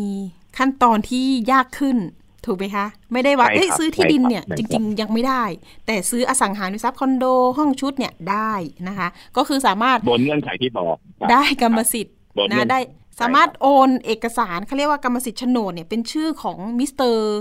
[0.57, 1.97] ขั้นตอนที่ยากขึ้น
[2.45, 5.43] ถูกไหมคะ ไม่ได้ว่าใช่ครับเอ้ยซื้อที่ดินเนี่ยใช่ครับจริง ๆ ยังไม่ได้
[5.85, 7.25] แต่ซื้ออสังหาริมทรัพย์คอนโด
[7.57, 8.51] ห้องชุดเนี่ยได้
[8.87, 9.07] นะคะ
[9.37, 12.79] ก็คือสามารถบนเงื่อนไขที่บอกครับได้กรรมสิทธิ์บนเงื่อนไขนะได้
[13.19, 17.39] สามารถโอนเอกสารเขาเรียกว่ากรรมสิทธิ์โฉนดเนี่ยเป็นชื่อของมิสเตอร์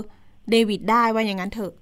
[0.51, 1.73] เดวิดได้ว่าอย่างนั้นเถอะ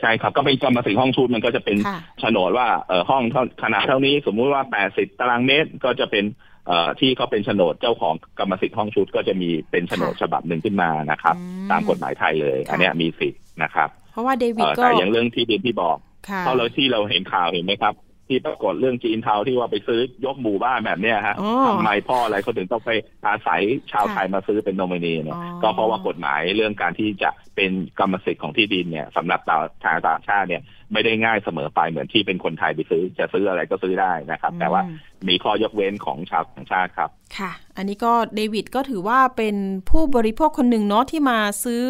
[0.00, 6.24] ใช่ครับก็เป็นกรรมสิทธิ์ห้องชุดมันก็จะเป็นค่ะโฉนดว่าเออห้องเท่าขนาดเท่านี้สมมุติว่า80ตารางเมตรก็จะเป็น
[6.66, 15.96] เอ่อที่เขาเป็นโฉนดเจ้าของกรรมสิทธิ์ห้องชุดก็จะมีเป็นโฉนดฉบับหนึ่งขึ้นมานะครับอืมตามกฎหมายไทยเลยค่ะอันเนี้ยมีสิทธิ์นะครับ เพราะว่าเดวิเอ่ดอก็แต่อย่างเรื่องที่ดินที่บอก
[16.28, 17.94] ค่ะเพราะเราที่เราเห็นข่าวเห็นไหมครับ
[18.28, 22.90] ที่ปรากฏเรื่องจีนเทาที่ว่าไปซื้อยกหมู่บ้านแบบเนี้ยฮะอ๋อทำไมพ่ออะไรเขาถึงต้องไป
[23.26, 23.60] อาศัย
[23.92, 30.62] ชาวค่ะไทยมาซื้อเป็นโนมินีเนี่ยอ๋อก็เพราะว่ากฎหมายเรื่องการที่จะเป็นกรรมสิทธิ์ของที่ดินเนี่ยสำหรับชาวชาวต่างชาติเนี่ย
[30.92, 34.96] ไม่ได้ง่ายเสมอไปเหมือนที่เป็นคนไทยไปซื้อ จะซื้ออะไรก็ซื้อได้นะครับ แต่ว่าอืม
[35.28, 39.56] มีข้อยกเว้นของชาวต่างชาติครับ ค่ะ อันนี้ก็เดวิดก็ถือว่าเป็น
[39.90, 41.84] ผู้บริโภคคนหนึ่งเนาะที่มาซื้อ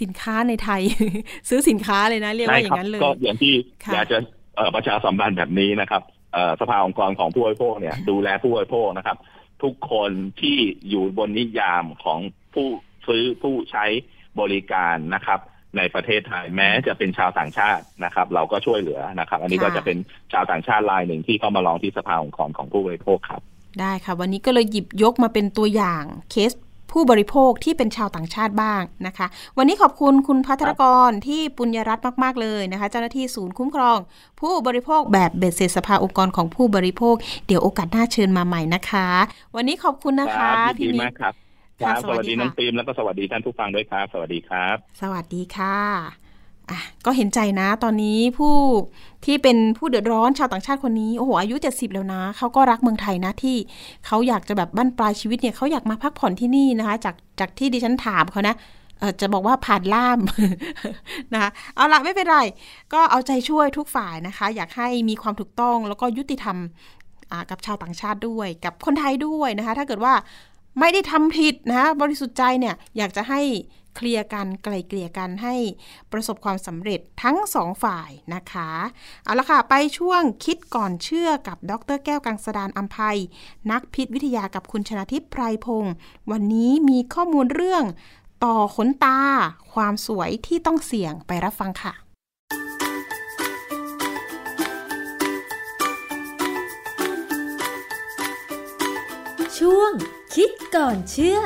[0.00, 0.82] สินค้าในไทย
[1.48, 3.52] ซื้อสินค้าเลยนะ เรียกว่าอย่างนั้นเลยก็อย่างที่
[3.84, 4.26] ค่ะอยากจะเอ่อ
[4.74, 6.02] ประชาสัมพันธ์แบบนี้นะครับ
[6.32, 9.16] เอ่อสภาองค์กรของผู้บริโภคเนี่ย ดูแลผู้บริโภคนะครับ
[9.62, 10.58] ทุกคนที่
[10.88, 12.18] อยู่บนนิยามของ
[12.54, 12.68] ผู้
[13.08, 13.84] ซื้อผู้ใช้
[14.40, 15.40] บริการนะครับ
[15.76, 19.98] ในประเทศไทยแม้จะเป็นชาวต่างชาตินะครับ เราก็ช่วยเหลือนะครับ อันนี้ก็ค่ะจะเป็น
[20.32, 23.42] ชาวต่างชาติรายหนึ่งที่เข้ามาลองที่สภาองค์กรของผู้บริโภคครับ
[23.80, 26.52] ได้ค่ะ วันนี้ก็เลยหยิบยกมาเป็นตัวอย่างเคส
[26.92, 29.26] ผู้บริโภคที่เป็นชาวต่างชาติบ้างนะคะ
[29.58, 33.98] วันนี้ขอบคุณคุณพัทรกรที่ปุญญรัตน์มาก ๆ เลยนะคะ เจ้าหน้าที่ศูนย์คุ้มครอง
[34.40, 37.14] ผู้บริโภคแบบเบ็ดเสร็จสภาองค์กรของผู้บริโภค
[37.46, 39.08] เดี๋ยวโอกาสหน้าเชิญมาใหม่นะคะ
[39.56, 41.34] วันนี้ขอบคุณนะคคะรับยินพี่ดีนิมากดครับ
[41.82, 46.19] ค่ะครับสสวัวัสสดีดีค่ะน้องตีมแล้วก็สวัสดีท่านผู้ฟังด้วยครับ สวัสดีครับ สวัสดีค่ะ
[46.70, 48.54] อะก็เห็นใจนะ ตอนนี้ผู้
[49.24, 53.56] ที่เป็นผู้เดือดร้อนชาวต่างชาติคนนี้โอ้โหอายุ 70 แล้วนะเขาก็รักเมืองไทยนะที่
[54.06, 58.54] เขาอยากจะแบบบั้นปลายชีวิตเนี่ยเขาอยากมาพักผ่อนที่นี่นะคะ จากจากที่ดิฉันถามเขานะ
[59.20, 60.18] จะบอกว่าผ่านล่าม
[61.32, 62.38] นะคะเอาละไม่เป็นไร
[62.92, 66.56] ก็เอาใจช่วยทุกฝ่ายนะคะ อยากให้มีความถูกต้องแล้วก็ยุติธรรม
[67.50, 70.14] กับชาวต่างชาติด้วย กับคนไทยด้วยนะคะ ถ้าเกิดว่า
[70.80, 73.40] ไม่ได้ทำผิดนะะบริสุทธิ์ใจเนี่ยอยากจะให้
[73.96, 75.54] เคลียร์กันไกลเกลี่ยกันให้
[76.12, 78.70] ประสบความสำเร็จทั้งสองฝ่ายนะคะ
[79.24, 83.18] เอาละค่ะ ไปช่วงคิดก่อนเชื่อกับดรแก้วกังสดานอัมภัย
[83.70, 85.94] นักพิษวิทยากับคุณชนาทิพย์ไพรพงศ์
[86.30, 87.84] วันนี้มีข้อมูลเรื่อง
[88.44, 89.20] ต่อขนตา
[89.72, 91.94] ความสวยที่ต้องเสี่ยงไปรับฟังค่ะ
[99.58, 99.92] ช่วง
[100.34, 101.38] คิดก่อนเชื่อ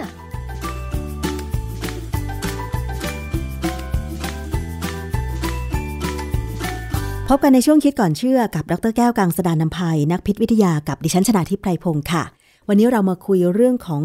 [7.28, 12.24] พบกันในช่วงคิดก่อนเชื่อกับดรแก้วกังสดานนภัยนักพิษวิทยากับดิฉันชนาทิพไพรพงศ์ค่ะ
[12.68, 14.02] วันนี้เรามาคุยเรื่องของ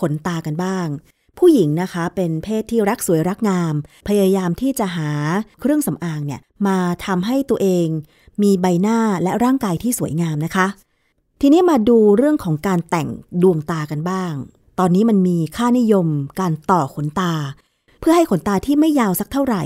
[0.00, 0.86] ขนตากันบ้าง
[1.38, 3.74] ผู้หญิงนะคะเป็นเพศที่รักสวยรักงาม
[4.08, 5.10] พยายามที่จะหา
[5.60, 7.88] เครื่องสำอางเนี่ยมาทำให้ตัวเอง
[8.42, 10.66] มีใบหน้าและร่างกายที่สวยงามนะคะ
[11.40, 13.08] ทีนี้มาดูเรื่องของการแต่ง
[13.42, 14.32] ดวงตากันบ้าง
[14.78, 16.08] ตอนนี้มันมีค่านิยม
[16.40, 17.34] การต่อขนตา
[18.00, 19.62] เพื่อให้ขนตาที่ไม่ยาวสักเท่าไหร่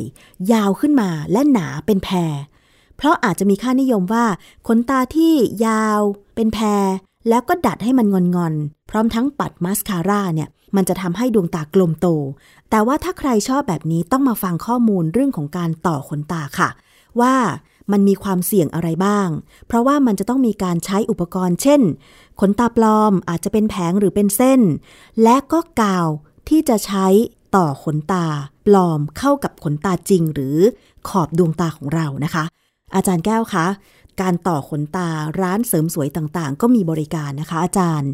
[0.53, 2.33] ยาวขึ้นมาและหนาเป็นแพร
[3.01, 4.25] เพราะอาจจะมีค่านิยมว่า
[4.67, 5.35] ขนตาที่
[5.67, 6.01] ยาว
[6.35, 6.85] เป็นแพร
[7.29, 12.07] แล้วก็ดัดให้มันงอนๆ พร้อมทั้งปัดมาสคาร่าเนี่ย มันจะทำให้ดวงตากลมโต
[12.71, 16.69] แต่ว่าถ้าใครชอบแบบนี้ต้องมาฟังข้อมูลเรื่องของการต่อขนตาค่ะ
[17.21, 17.35] ว่า
[17.93, 19.29] มันมีความเสี่ยงอะไรบ้าง
[19.67, 21.81] เพราะว่ามันจะต้องมีการใช้อุปกรณ์ เช่น
[22.41, 24.61] ขนตาปลอมอาจจะเป็นแผงหรือเป็นเส้น
[25.23, 26.09] และก็กาว
[26.49, 27.07] ที่จะใช้
[27.57, 28.27] ต่อขนตา
[28.67, 30.59] ปลอมเข้ากับขนตาจริงหรือ
[31.09, 32.45] ขอบดวงตาของเรานะคะ
[32.95, 33.67] อาจารย์แก้วคะ
[34.21, 35.09] การต่อขนตา
[35.41, 38.11] ร้านเสริมสวยต่างๆ ก็มีบริการนะคะ อาจารย์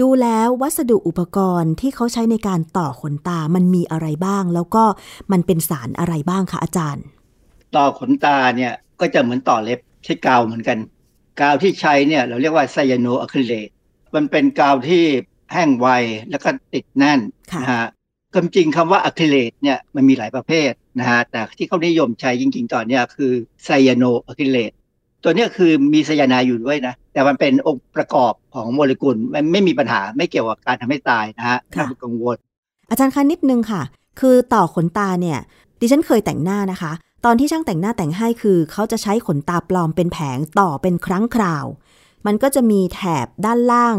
[0.00, 4.84] ดูแล้ววัสดุอุปกรณ์ที่เขาใช้ในการต่อขนตามันมีอะไรบ้าง แล้วก็
[5.32, 7.04] มันเป็นสารอะไรบ้างคะอาจารย์
[7.76, 10.78] ต่อขนตาเนี่ยก็จะเหมือนต่อเล็บใช้กาวเหมือนกัน
[11.40, 13.68] กาวที่ใช้เนี่ยเราเรียกว่าไซยาโนอะคริเลต
[14.14, 15.04] มันเป็นกาวที่
[15.52, 15.88] แห้งไว
[16.30, 17.20] แล้วก็ติดแน่น
[17.52, 17.88] ค่ะนะฮะ
[18.34, 20.70] ความจริงคำว่า acrylate เนี่ยมันมีหลายประเภท
[21.00, 23.32] นะฮะแต่ที่เขานิยมใช้จริง ๆ ตอนเนี้ยคือ
[23.64, 24.72] cyanoacrylate
[25.24, 32.36] ตัวเนี้ยคือมีไซยาไนด์อยู่ด้วยนะ แต่มันเป็นองค์ประกอบของโมเลกุลมันไม่มีปัญหาไม่เกี่ยวกับการทำให้ตายนะฮะไม่ค่ะต้องกังวล
[32.90, 33.82] อาจารย์คะนิดนึงค่ะ
[34.20, 35.38] คือต่อขนตาเนี่ย
[35.80, 36.92] ดิฉันเคยแต่งหน้านะคะ
[37.24, 41.66] ตอนที่ช่างแต่งหน้าแต่งให้คือ เขาจะใช้ขนตาปลอมเป็นแผงต่อเป็นครั้งคราว
[42.26, 43.96] มันก็จะมีแถบด้านล่าง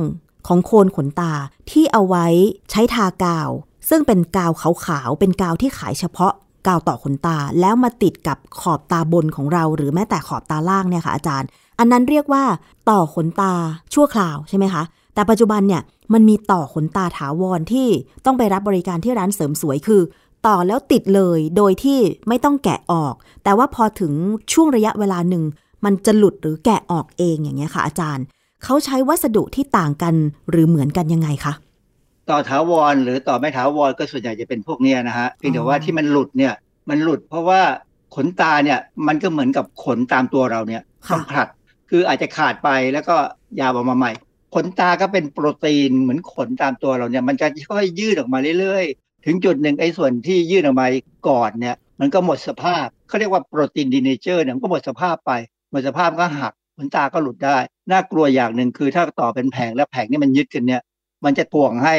[0.48, 1.34] ของโคนขนตา
[1.72, 2.28] ที่เอาไว้
[2.72, 3.50] ใช้ทากาว
[3.90, 11.48] ซึ่งเป็นกาวขาวๆเป็นกาวที่ขายเฉพาะกาวต่อขนตา แล้วมาติดกับขอบตาบนของเรา หรือแม้แต่ขอบตาล่างเนี่ยค่ะอาจารย์
[11.80, 12.44] อันนั้นเรียกว่า
[12.90, 13.54] ต่อขนตา
[13.94, 15.82] ชั่วคราวใช่ไหมคะ แต่ปัจจุบันเนี่ย
[16.14, 17.88] มันมีต่อขนตาถาวรที่
[18.26, 20.02] ต้องไปรับบริการที่ร้านเสริมสวยคือ
[20.48, 23.14] ต่อแล้วติดเลยโดยที่ไม่ต้องแกะออก
[23.44, 24.14] แต่ว่าพอถึง
[24.54, 25.44] ช่วงระยะเวลาหนึ่ง
[25.86, 28.24] มันจะหลุดหรือแกะออกเองอย่างเงี้ยค่ะอาจารย์
[28.64, 30.16] เขาใช้วัสดุที่ต่างกัน
[30.50, 31.54] หรือเหมือนกันยังไงคะ
[32.30, 36.54] ต่อถาวรหรือต่อไม่ถาวรก็ส่วนใหญ่จะเป็นพวกเนี้ยนะฮะเพียงแต่ว่าที่มันหลุดเนี่ย
[36.90, 37.62] มันหลุดเพราะว่า
[38.16, 41.48] ขนตาเนี่ยมันก็เหมือนกับขนตามตัวเราเนี่ยค่ะต้องผลัด
[41.90, 43.16] คืออาจจะขาดไปแล้วก็
[43.60, 44.12] ยาวออกมาใหม่
[44.56, 50.88] ขนตาก็เป็นโปรตีนเหมือนขนตามตัวเราเนี่ยมันจะค่อยๆยืดออกมาเรื่อยๆ ถึงจุดหนึ่งไอ้ส่วนที่ยืดออกมา
[51.30, 55.32] ก่อนเนี่ยมันก็หมดสภาพเขาเรียกว่าโปรตีนดีเนเจอร์เนี่ยมันก็หมดสภาพไป
[55.72, 57.58] หมดสภาพก็หักขนตาก็หลุดได้
[57.92, 60.82] น่ากลัวอย่างหนึ่งคือถ้าต่อเป็นแผงแล้วแผงนี่มันยึดกันเนี่ย
[61.26, 61.96] มันจะถ่วงให้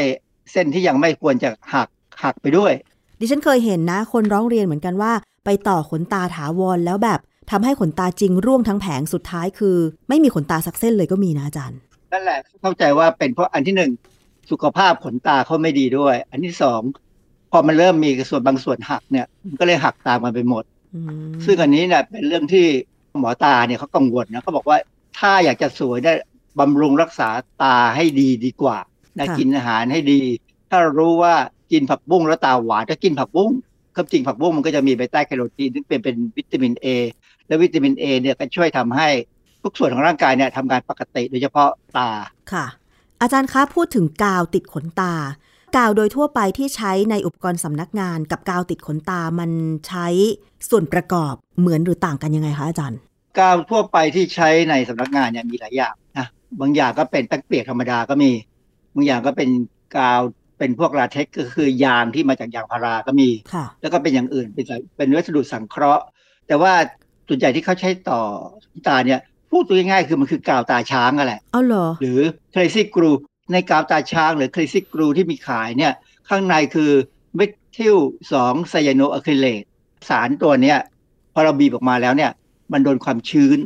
[0.52, 1.88] เส้นที่ยังไม่ควรจะหัก
[2.22, 2.72] หักไปด้วย
[3.20, 5.12] ดิฉันเคยเห็นนะ คนร้องเรียนเหมือนกันว่า
[5.44, 9.76] ไปต่อขนตาถาวรแล้วแบบทำให้ขนตาจริงร่วงทั้งแผงสุดท้ายคือ
[10.08, 11.78] ไม่มีขนตาสักเส้นเลยก็มีนะอาจารย์
[12.12, 13.90] นั่นแหละเข้าใจว่าเป็นเพราะอันที่หนึ่ง
[14.50, 16.80] สุขภาพขนตาเขาไม่ดีด้วย อันที่สอง
[17.50, 20.64] พอมันเริ่มมีส่วนบางส่วนหักเนี่ยมันก็เลยหักตามกันไปหมด
[20.94, 22.66] อืมซึ่งอันนี้เนี่ยเป็นเรื่องที่
[23.18, 24.78] หมอตาเนี่ยเขากังวลนะเขาบอกว่า
[25.18, 26.12] ถ้าอยากจะสวยได้
[26.58, 27.28] บำรุงรักษา
[27.62, 28.78] ตาให้ดีดีกว่า
[29.18, 30.20] นะกินอาหารให้ดี
[30.70, 31.34] ถ้ารู้ว่า
[31.72, 33.50] กินผักบุ้งแล้วตาหวานก็กินผักบุ้ง
[33.94, 36.86] ความจริงผักบุ้งมันก็จะมีเบต้าแคโรทีนซึ่งเป็นเป็นวิตามินเอ
[37.46, 39.08] และวิตามินเอเนี่ยก็ช่วยทำให้
[39.62, 42.08] ทุกส่วนของร่างกายเนี่ยทำงานปกติโดยเฉพาะตา
[42.52, 42.66] ค่ะ
[43.22, 45.14] อาจารย์คะพูดถึงกาวติดขนตา
[45.76, 49.50] กาวโดยทั่วไปที่ใช้ในอุปกรณ์สำนักงานกับกาวติดขนตามัน
[49.88, 50.06] ใช้
[50.70, 52.98] ส่วนประกอบเหมือนหรือต่างกันยังไงคะอาจารย์
[53.38, 56.26] กาวทั่วไปที่ใช้ในสำนักงานเนี่ยมีหลายอย่างนะ
[56.60, 58.30] บางอย่างก็เป็นแป้งเปียกธรรมดาก็มี
[58.94, 59.50] บางอย่างก็เป็น
[59.96, 60.20] กาว
[60.58, 66.04] เป็นพวกลาเท็กซ์ก็คือยางที่มาจากยางพาราก็มีค่ะแล้วก็เป็นอย่างอื่นเป็นสายเป็นวัสดุสังเคราะห์
[66.46, 66.72] แต่ว่า
[67.28, 68.20] ส่วนใหญ่ที่เขาใช้ต่อ
[68.88, 69.20] ตาเนี่ย
[69.50, 72.20] พูดตัวง่ายๆคือมันคือกาวตาช้างอะแหละเอาเหรอหรือ
[72.54, 73.18] crazy glue
[73.52, 75.92] ในกาวตาช้างหรือ crazy glue ที่มีขายเนี่ย
[76.28, 76.90] ข้างในคือ
[77.36, 77.40] เม
[77.76, 77.96] ทิล
[78.34, 79.62] 2ไซยาโนอะคริเลต
[80.08, 80.78] สารตัวเนี้ย
[81.34, 82.30] พอเราบีบออกมาแล้วเนี่ย
[82.72, 83.58] มันโดนความชื้น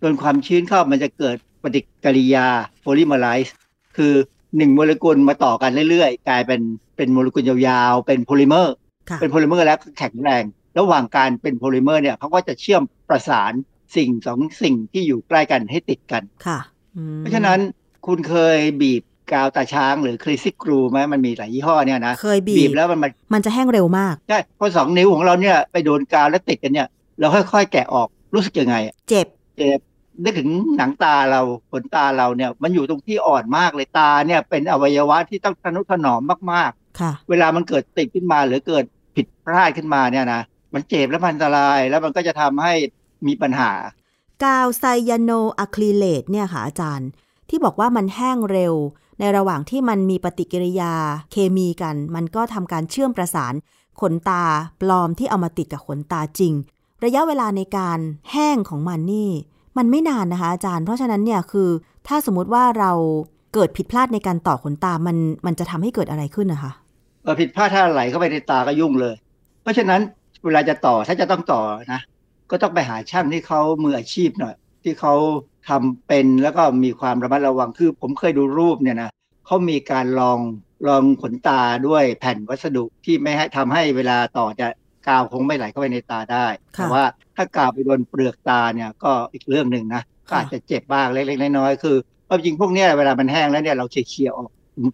[0.00, 2.46] โดนความชื้นเข้ามันจะเกิดปฏิกิริยา
[2.80, 3.54] โพลิเมอไรซ์
[3.96, 4.14] คือ
[4.56, 6.60] หนึ่งโมเลกุลมาต่อกันเรื่อยๆ กลายเป็น
[6.96, 8.74] เป็นโมเลกุลยยาวๆ เป็นโพลิเมอร์
[9.10, 10.42] ค่ะเป็นโพลิเมอร์แล้วก็แข็งแรง
[10.78, 13.52] ระหว่างการเป็นโพลิเมอร์เนี่ยเขาก็จะเชื่อมประสาน
[13.96, 16.58] สิ่งสองสิ่งที่อยู่ใกล้กันให้ติดกันค่ะ
[16.96, 17.58] อืมเพราะฉะนั้น
[18.06, 26.88] คุณเคยบีบกาวตาช้างหรือ Krazy Glue ไหมมันมีหลายยี่ห้อเนี่ยนะเคยบีบบีบแล้วมันมันมันจะแห้งเร็วมากใช่พอสองนิ้วของเราเนี่ยไปโดนกาวแล้วติดกันเนี่ย
[27.20, 28.76] เราค่อยๆแกะออกรู้สึกยังไง
[29.08, 29.26] เจ็บ
[29.58, 29.80] เจ็บ
[30.24, 31.40] นึกถึงหนังตาเรา
[31.72, 36.20] ขนตาเราเนี่ย มันอยู่ตรงที่อ่อนมากเลยตาเนี่ยเป็นอวัยวะที่ต้องทนุถนอม
[36.52, 38.84] มากค่ะๆเวลามันเกิดติดขึ้นมาหรือเกิด
[39.16, 40.42] ผิดพลาดขึ้นมาเนี่ยนะ
[40.74, 42.74] มันเจ็บแล้วมันอันตราย แล้วมันก็จะทำให้
[43.26, 43.72] มีปัญหา
[44.44, 47.08] กาวไซยาโนอะคริเลตเนี่ยค่ะอาจารย์
[47.48, 48.74] ที่บอกว่ามันแห้งเร็ว
[49.18, 50.94] ในระหว่างที่มันมีปฏิกิริยา
[51.32, 53.54] เคมีกัน มันก็ทำการเชื่อมประสาน
[54.00, 54.44] ขนตา
[54.80, 56.54] ปลอมที่เอามาติดกับขนตาจริง
[57.04, 57.98] ระยะเวลาในการ
[58.32, 59.30] แห้งของมันนี่
[59.80, 61.68] มันไม่นานนะคะอาจารย์ เพราะฉะนั้นเนี่ยคือ
[62.08, 62.92] ถ้าสมมุติว่าเรา
[63.54, 65.16] เกิดผิดพลาดในการต่อขนตา มัน
[65.46, 66.72] มันจะทำให้เกิดอะไรขึ้นนะคะ
[67.22, 69.14] เออผิดพลาดถ้าไหลเข้าไปในตาก็ยุ่งเลย
[69.62, 70.00] เพราะฉะนั้น
[70.44, 71.62] เวลาจะต่อถ้าจะต้องต่อ
[71.92, 72.00] นะ
[72.50, 75.14] ก็ต้องไปหาช่างที่เขามืออาชีพหน่อยที่เขา
[75.68, 79.10] ทำเป็นแล้วก็มีความระมัดระวังคือ ผมเคยดูรูปเนี่ยนะ
[79.46, 80.38] เขามีการลอง
[80.88, 84.66] ลองขนตาด้วยแผ่นวัสดุที่ไม่ให้ทำให้เวลาต่อจะ
[85.06, 87.04] กาวคงไม่ไหลเข้าไปในตาได้ค่ะแต่ว่า
[87.40, 91.96] ถ้ากาวไปโดนเปลือกตาเนี่ยก็อีกเรื่องหนึ่งนะก็อาจจะเจ็บบ้างเล็กๆน้อยๆคือ
[92.28, 94.50] ความจริงพวกเนี้ยเวลามันแห้งแล้วเนี่ยเราเคลียร์ๆออก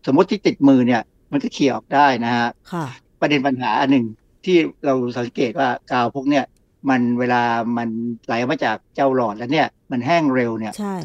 [0.07, 2.87] สมมติที่ติดมือเนี่ย มันก็เคลียร์ออกได้นะฮะค่ะ
[3.21, 4.07] ประเด็นปัญหาอันหนึ่ง
[4.45, 6.45] ที่เราสังเกตว่ากาวพวกเนี้ย
[6.91, 7.43] มันเวลา
[7.77, 7.89] มัน
[8.27, 10.97] ไหลมาจากเจ้าหลอดแล้วเนี่ย มันแห้งเร็วเนี่ยใช่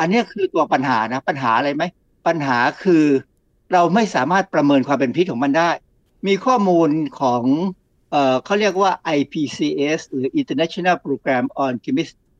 [0.00, 1.84] อันเนี้ยคือตัวปัญหานะ ปัญหาอะไรไหม
[2.26, 3.04] ปัญหาคือ
[3.72, 5.70] เราไม่สามารถประเมินความเป็นพิษของมันได้
[6.26, 6.88] มีข้อมูล
[7.20, 7.42] ของ
[8.14, 11.72] เอ่อเขาเรียกว่า IPCS หรือ International Program on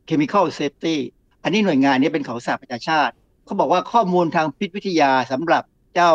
[0.09, 0.97] Chemical Safety
[1.43, 3.13] อันนี้หน่วยงานนี้เป็นของสหประชาชาติ
[3.45, 5.63] เขาบอกว่าข้อมูลทางพิษวิทยาสำหรับ
[5.95, 6.11] เจ้า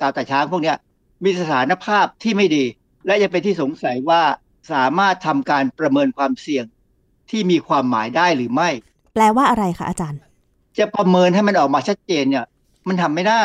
[0.00, 0.76] กาวตาช้างพวกเนี้ย
[1.24, 2.64] มีสถานภาพที่ไม่ดี
[3.06, 4.22] และยังเป็นที่สงสัยว่า
[4.72, 6.64] สามารถทำการประเมินความเสี่ยง
[7.30, 8.70] ที่มีความหมายได้หรือไม่
[9.14, 10.20] แปลว่าอะไรคะอาจารย์
[10.78, 12.44] จะประเมินให้มันออกมาชัดเจนเนี่ย
[12.88, 13.42] มันทำไม่ได้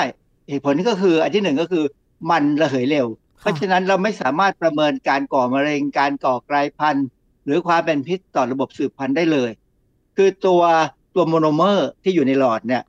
[0.49, 1.83] เหตุผลก็คือ อันที่หนึ่งก็คือ
[2.31, 3.07] มันระเหยเร็ว
[3.39, 7.07] เพราะฉะนั้นเราไม่สามารถประเมินการก่อมะเร็งการก่อกลายพันธุ์
[7.45, 9.51] หรือความเป็นพิษต่อระบบสืบพันธุ์ได้เลย
[10.17, 10.61] คือตัว
[11.15, 12.83] ตัวโมโนเมอร์ที่อยู่ในหลอดเนี่ย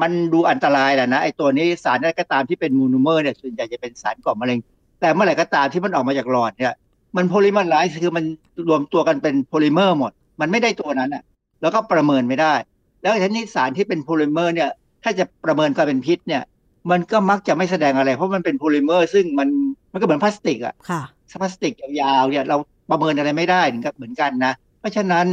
[0.00, 4.58] มันดูอันตรายแหละนะไอตัวนี้สารอะไรก็ตามที่เป็นโมโนเมอร์เนี่ยส่วนใหญ่จะเป็นสารก่อมะเร็ง
[5.00, 6.74] แต่เมื่อไหร่ก็ตามที่มันออกมาจากหลอดเนี่ย
[7.16, 8.24] มัน polymerize คือมัน
[8.68, 11.22] รวมตัวกันเป็นโพลิเมอร์หมด มันไม่ได้ตัวนั้นอะ
[11.62, 12.54] แล้วก็ประเมินไม่ได้
[13.00, 14.70] แล้วทีนี้สารที่เป็นโพลิเมอร์เนี่ย
[15.02, 16.42] ถ้าจะประเมินความเป็นพิษเนี่ย
[16.90, 19.48] มันก็มักจะไม่แสดงอะไร เพราะมันเป็นโพลิเมอร์ ซึ่งมัน
[19.94, 21.02] มันก็เหมือนพลาสติกอะค่ะ
[21.42, 22.56] พลาสติกยาวๆเนี่ยเรา
[22.90, 25.26] ประเมินอะไรไม่ได้เหมือนกันนะ เพราะฉะนั้น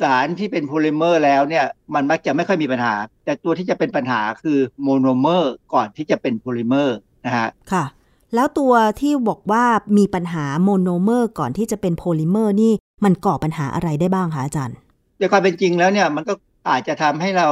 [0.00, 2.94] สารที่เป็นโพลิเมอร์แล้วเนี่ยมันมักจะไม่ค่อยมีปัญหา
[3.24, 6.96] แต่ตัวที่จะเป็นปัญหาคือโมโนเมอร์ก่อนที่จะเป็นโพลิเมอร์
[7.26, 7.84] นะฮะค่ะ
[8.34, 9.64] แล้วตัวที่บอกว่า
[9.98, 12.72] มีปัญหาโมโนเมอร์ก่อนที่จะเป็นโพลิเมอร์นี่
[13.04, 14.76] มันก่อปัญหาอะไรได้บ้างคะอาจารย์
[15.18, 16.32] ในความเป็นจริงแล้วเนี่ยมันก็
[16.70, 17.48] อาจจะทำให้เรา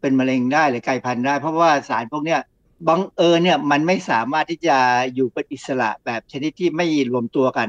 [0.00, 2.40] เป็นมะเร็งได้หรือกลายพันธุ์ได้ เพราะว่าสารพวกเนี้ย
[2.88, 4.76] บังเอิญเนี่ยมันไม่สามารถที่จะ
[5.14, 7.68] อยู่เป็นอิสระแบบชนิดที่ไม่รวมตัวกัน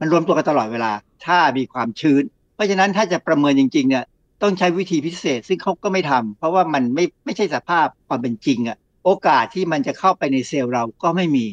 [0.00, 0.92] มันรวมตัวกันตลอดเวลา
[1.26, 2.22] ถ้ามีความชื้น
[2.54, 4.04] เพราะฉะนั้นถ้าจะประเมินจริง ๆ เนี่ย
[4.42, 11.46] ต้องใช้วิธีพิเศษ ซึ่งเขาก็ไม่ทำเพราะว่ามันไม่ไม่ใช่สภาพความเป็นจริงอะโอกาสที่มันจะเข้าไปในเซลล์เราก็ไม่มี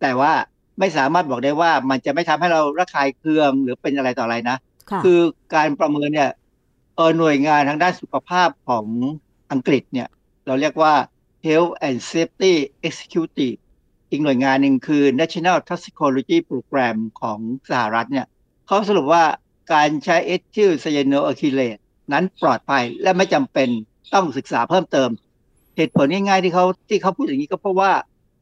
[0.00, 0.32] แต่ว่า
[0.78, 4.56] ไม่สามารถบอกได้ว่ามันจะไม่ทำให้เราระคายเคืองหรือเป็นอะไรต่ออะไรนะ
[4.90, 5.18] ค่ะคือ
[5.54, 6.30] การประเมินเนี่ย
[6.96, 8.84] เออหน่วยงานทางด้านสุขภาพของ
[9.52, 10.08] อังกฤษเนี่ย
[10.46, 10.94] เราเรียกว่า
[11.46, 12.54] Health and Safety
[12.86, 13.58] Executive
[14.10, 17.38] อีกหน่วยงานหนึ่งคือ National Toxicology Program ของ
[17.70, 18.26] สหรัฐเนี่ย
[18.66, 19.24] เขาสรุปว่า
[19.72, 21.76] การใช้เอทิลไซยาโนอะคิเลต
[22.12, 23.68] นั้นปลอดภัยและไม่จำเป็น
[24.14, 25.10] ต้องศึกษาเพิ่มเติม
[25.76, 27.90] เหตุผลง่ายๆที่เขาที่เขาพูดอย่างนี้ก็เพราะว่า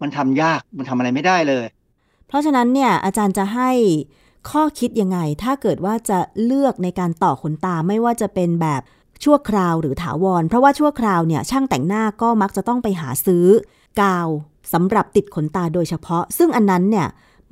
[0.03, 1.66] มันทำยากมันทำอะไรไม่ได้เลย
[2.28, 3.70] เพราะฉะนั้นเนี่ยอาจารย์จะให้
[4.51, 8.82] ข้อคิดยังไง ถ้าเกิดว่าจะเลือกในการต่อขนตาไม่ว่าจะเป็นแบบ
[9.24, 13.46] ชั่วคราวหรือถาวร เพราะว่าชั่วคราวเนี่ยช่างแต่งหน้าก็มักจะต้องไปหาซื้อ
[14.00, 14.28] กาว
[14.72, 17.08] สำหรับติดขนตาโดยเฉพาะ ซึ่งอันนั้นเนี่ย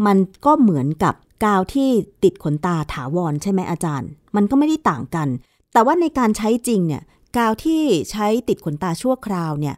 [0.07, 1.91] มันก็เหมือนกับกาวที่
[2.25, 5.29] ติดขนตาถาวรใช่ไหมอาจารย์ มันก็ไม่ได้ต่างกัน
[5.73, 7.03] แต่ว่าในการใช้จริงเนี่ย
[7.37, 9.75] กาวที่ใช้ติดขนตาชั่วคราวเนี่ย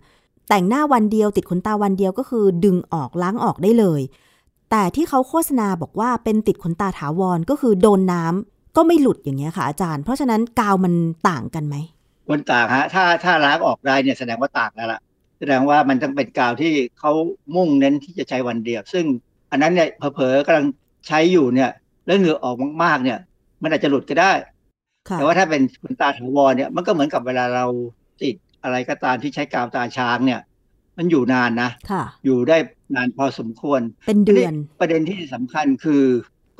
[0.48, 4.00] แต่งหน้าวันเดียวติดขนตาวันเดียวก็คือดึงออกล้างออกได้เลย
[4.70, 10.94] แต่ที่เขาโฆษณาบอกว่าเป็นติดขนตาถาวรก็คือโดนน้ำ ก็ไม่หลุดอย่างเงี้ยค่ะอาจารย์ เพราะฉะนั้นกาวมัน
[11.28, 11.76] ต่างกันไหม
[12.30, 15.00] มันต่างฮะถ้าถ้าล้างออกได้เนี่ยแสดงว่าต่างแล้วล่ะ
[15.38, 17.12] แสดงว่ามันต้องเป็นกาวที่เขา
[17.56, 19.04] มุ่งเน้นที่จะใช้วันเดียว ซึ่ง
[19.50, 20.66] อันนั้นเนี่ยเผลอๆกำลัง
[21.06, 21.70] ใช้อยู่เนี่ย
[22.06, 23.18] แล้วเหงื่อออกมากๆเนี่ย
[23.62, 24.32] มันอาจจะหลุดก็ได้
[25.08, 27.66] ค่ะแต่ว่าถ้าเป็นขนตาถาวรเนี่ยมันก็เหมือนกับเวลาเรา
[28.22, 30.40] ติดอะไรก็ตามที่ใช้กาวตาช้างเนี่ย
[30.98, 32.56] มันอยู่นานนะค่ะอยู่ได้
[32.94, 36.04] นานพอสมควร เป็นเดือนประเด็นที่สำคัญคือ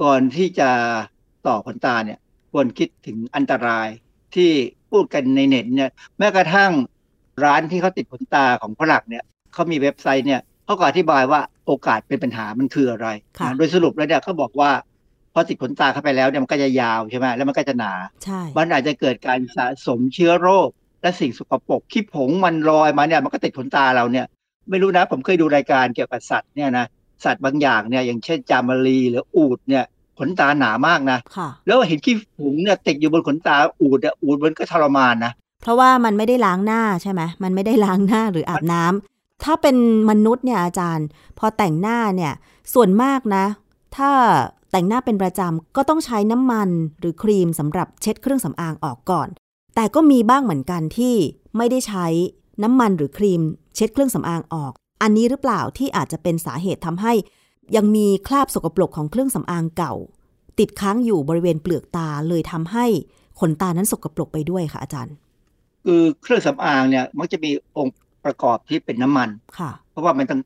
[0.03, 0.71] ก่อนที่จะ
[1.49, 2.19] ต่อขนตาเนี่ย
[2.53, 3.89] ควรคิดถึงอันตราย
[4.35, 4.51] ที่
[4.91, 6.73] พูดกันในเน็ตเนี่ยแม้กระทั่ง
[7.45, 14.71] ร้านที่เขาติดขนตาของฝรั่งเนี่ยเขามีเว็บไซต์เนี่ยเขาก็อธิบายว่าโอกาสเป็นปัญหามันคืออะไรค่ะนะโดยสรุปแล้วเนี่ยเขาบอกว่า
[15.35, 17.95] พอติดขนตาเข้าไปแล้วเนี่ยมันก็จะยาวใช่ไหมแล้วมันก็จะหนา
[18.25, 20.69] ใช่มันอาจจะเกิดการสะสมเชื้อโรค
[21.03, 24.27] และสิ่งสกปรกขี้ผงมันลอยมาเนี่ยมันก็ติดขนตาเราเนี่ย
[24.71, 26.87] ไม่รู้นะผมเคยดูรายการเกี่ยวกับสัตว์เนี่ยนะ
[27.25, 29.85] สัตว์บางอย่างเนี่ยอย่างเช่นจามารีหรืออูดเนี่ย
[30.19, 39.77] ขนตาหนามากนะค่ะแล้วเห็นขี้ผงเนี่ยติดอยู่บนขนตาอูดเนี่ยอูดมันก็ทรมานนะเพราะว่ามันไม่ได้ล้างหน้าใช่ไหมมันไม่ได้ล้างหน้าหรืออาบน้ำถ้าเป็น
[40.11, 41.07] มนุษย์เนี่ยอาจารย์
[41.39, 42.33] พอแต่งหน้าเนี่ย
[42.75, 43.45] ส่วนมากนะ
[43.97, 44.11] ถ้า
[44.71, 46.69] แต่งหน้าเป็นประจำก็ต้องใช้น้ำมัน
[47.01, 49.29] หรือครีมสำหรับเช็ดเครื่องสำอางออกก่อน
[49.75, 51.15] แต่ก็มีบ้างเหมือนกันที่
[51.57, 52.07] ไม่ได้ใช้
[52.63, 53.43] น้ำมันหรือครีม
[53.75, 57.13] เช็ดเครื่องสำอางออก อันนี้หรือเปล่าที่อาจจะเป็นสาเหตุทำให้
[57.77, 59.95] ยังมีคราบสกปรกของเครื่องสำอางเก่า
[60.59, 62.87] ติดค้างอยู่บริเวณเปลือกตาเลยทำให้
[63.41, 65.15] ขนตานั้นสกปรกไปด้วยค่ะอาจารย์
[65.85, 67.95] คือเครื่องสำอางเนี่ยมักจะมีองค์
[68.25, 70.41] ประกอบที่เป็นน้ำมันค่ะ เพราะว่ามันต้อง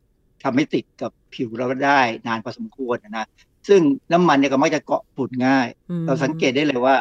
[0.45, 3.27] ทำให้ติดกับผิวเราได้นานพอสมควรนะ
[3.69, 3.81] ซึ่ง
[4.13, 6.95] น้ำมันเนี่ยก็มักจะเกาะฝุ่นง่ายอืมเราสังเกตได้เลยว่า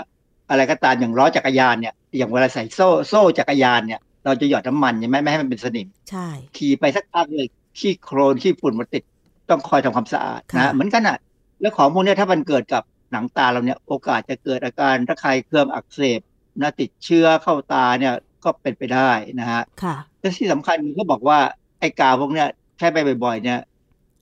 [0.50, 7.48] อะไรก็ตามอย่างล้อจักรยานเนี่ย อย่างเวลาใส่โซ่โซ่จักรยานเนี่ยเราจะหยอดน้ำมันใช่ไหมไม่ให้มันเป็นสนิม ใช่ ขี่ไปสักพักเลย
[7.80, 9.04] ขี้โครนขี้ฝุ่นมาติด
[9.50, 11.18] ต้องคอยทำความสะอาดค่ะนะเหมือนกันอะ
[11.62, 16.20] แล้วของพวกเนี้ยถ้ามันเกิดกับหนังตาเราเนี่ยโอกาสจะเกิดอาการระคายเคืองอักเสบ
[16.62, 21.40] นะติดเชื้อเข้าตาเนี่ยก็เป็นไปได้นะฮะค่ะและที่สำคัญก็บอกว่า
[21.80, 22.48] ไอ้กาวพวกเนี้ย
[22.78, 23.60] ใช้ไปบ่อย ๆ เนี่ย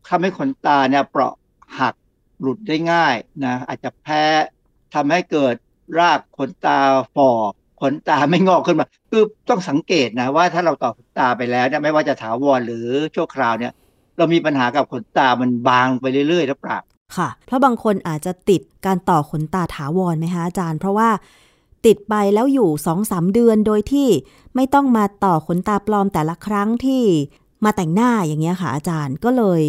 [0.10, 1.34] ทำให้ขนตาเนี่ยเปราะ
[1.80, 1.96] หัก
[2.42, 3.16] หลุดได้ง่าย
[3.46, 4.24] นะอาจจะแพ้
[4.94, 5.56] ทำให้เกิด
[6.00, 6.80] รากขนตา
[7.16, 7.32] ฝ่อ
[7.82, 13.74] ขนตาไม่งอกขึ้นมา คือต้องสังเกตนะว่าถ้าเราต่อขนตาไปแล้วเนี่ยไม่ว่าจะถาวรหรือชั่วคราวเนี่ย
[14.18, 16.80] เรามีปัญหากับขนตามันบางไปเรื่อยๆหรือเปล่า
[17.18, 21.10] ค่ะ เพราะบางคนอาจจะติดการต่อขนตาถาวรไหมคะอาจารย์ เพราะว่า
[21.86, 24.10] ติดไปแล้วอยู่สองสามเดือนโดยที่
[24.56, 27.04] ไม่ต้องมาต่อขนตาปลอมแต่ละครั้งที่
[27.66, 29.62] มาแต่งหน้าอย่างเงี้ยค่ะอาจารย์ก็เลย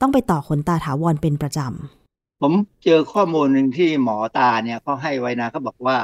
[0.00, 2.52] ต้องไปต่อขนตาถาวรเป็นประจำ ผม
[2.84, 5.96] เจอข้อมูลหนึ่งที่หมอตาเนี่ยเขาให้ไว้นะเขาบอกว่า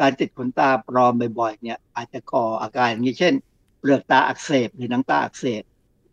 [0.00, 3.34] การติดขนตาปลอมบ่อยๆเนี่ย อาจจะก่ออาการอย่างนี้เช่น
[3.78, 5.62] เปลือกตาอักเสบหรือหนังตาอักเสบ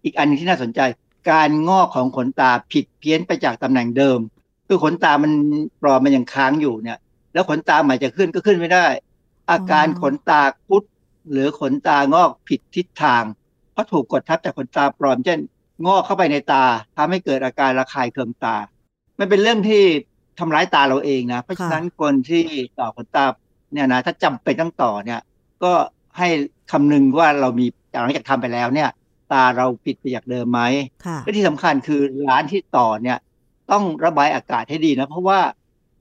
[0.03, 0.80] อีกอันนึงที่น่าสนใจ
[1.30, 4.19] การงอกของขนตาผิดเพี้ยนไปจากตำแหน่งเดิม
[4.67, 5.32] คือขนตามัน
[5.82, 6.99] ปลอมมันยังค้างอยู่เนี่ย
[7.34, 8.86] แล้วขนตาใหม่จะขึ้นก็ขึ้นไม่ได้
[9.51, 10.84] อาการขนตาคุด
[11.32, 13.23] หรือขนตางอกผิดทิศทาง
[13.73, 15.39] เพราะถูกกดทับจากขนตาปลอมเช่น
[15.86, 16.63] งอกเข้าไปในตา
[16.97, 18.55] ทำให้เกิดอาการระคายเคืองตา
[19.19, 19.84] มันเป็นเรื่องที่
[20.39, 22.45] ทำร้ายตาเราเองนะ เพราะฉะนั้นคนที่
[22.80, 23.25] ต่อขนตา
[23.73, 25.21] เนี่ยนะถ้าจำเป็นต้องต่อเนี่ย
[25.63, 25.71] ก็
[26.17, 26.28] ให้
[26.71, 27.65] คำนึงว่าเรามี
[28.01, 28.89] หลังจากทำไปแล้วเนี่ย
[29.34, 30.61] ตาเราผิดไปจากเดิมไหม
[31.05, 33.17] ค่ะและที่สำคัญคือร้านที่ต่อเนี่ย
[33.71, 35.39] ต้องระบายอากาศให้ดีนะ เพราะว่า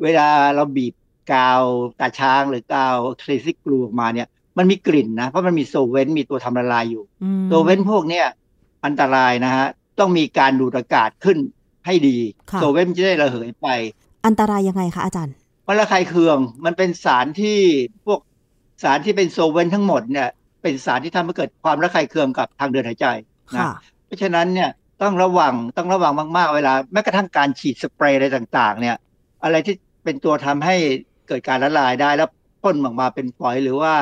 [0.02, 0.94] เวลาเราบีบ
[1.32, 1.62] กาว
[2.00, 8.26] ตาช้างหรือกาว Krazy Glue ออกมาเนี่ยมันมีกลิ่นนะ เพราะมันมี solvent มีตัวทำละลายอยู่อืม solvent พวกเนี้ย
[8.84, 9.66] อันตรายนะฮะ
[9.98, 11.38] ต้องมีการดูดอากาศขึ้น
[11.86, 12.16] ให้ดี
[12.50, 13.68] ค่ะ solvent จะได้ระเหยไป
[14.26, 15.34] อันตรายยังไงคะอาจารย์
[15.66, 17.58] มันระคายเคืองมันเป็นสารที่
[18.06, 18.20] พวก
[18.82, 20.28] สารที่เป็น solvent ทั้งหมดเนี่ย
[20.66, 23.06] เป็นสารที่ทำให้เกิดความระคายเคืองกับทางเดินหายใจ
[23.54, 23.70] นะค่ะ
[24.06, 24.70] เพราะฉะนั้นเนี่ย
[25.02, 28.96] ต้องระวังต้องระวังมากๆเวลาแม้กระทั่งการฉีดสเปรย์อะไรต่าง ๆ เนี่ย
[29.44, 30.76] อะไรที่เป็นตัวทำให้
[31.28, 32.28] เกิดการละลายได้แล้ว
[32.62, 33.94] พ่นออกมาเป็นฝอยหรือว่า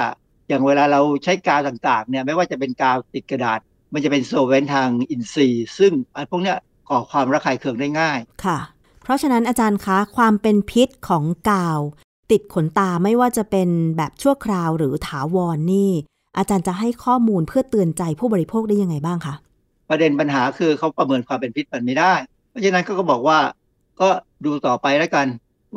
[0.48, 3.60] อย่างเวลาเราใช้กาวต่างๆเนี่ยไม่ว่าจะเป็นกาวติดกระดาษ
[3.92, 6.58] มันจะเป็น solvent ทางอินทรีย์ ซึ่งไอ้พวกเนี้ย
[6.88, 8.58] ก่อความระคายเคืองได้ง่ายค่ะ
[9.04, 11.80] เพราะฉะนั้นอาจารย์คะความเป็นพิษของกาว
[12.30, 15.90] ติดขนตาไม่ว่าจะเป็นแบบชั่วคราวหรือถาวรนนี่ย
[16.38, 19.34] อาจารย์จะให้ข้อมูลเพื่อเตือนใจผู้บริโภคได้ยังไงบ้างคะ
[19.90, 22.14] ประเด็นปัญหาคือเขาประเมินความเป็นพิษมันไม่ได้
[22.50, 23.38] เพราะฉะนั้นเขาก็บอกว่า
[24.00, 24.08] ก็
[24.44, 25.26] ดูต่อไปแล้วกัน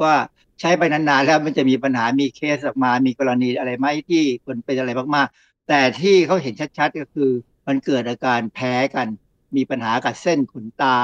[0.01, 0.13] ว่า
[0.59, 7.29] ใช้ไปนานๆแล้วมันจะมีปัญหามีเคสออกมา มีกรณีอะไรไหมที่คนเป็นอะไรมากๆ แต่ที่เขาเห็นชัดๆก็คือ
[7.67, 9.07] มันเกิดอาการแพ้กัน
[9.55, 10.97] มีปัญหากับเส้นขนตา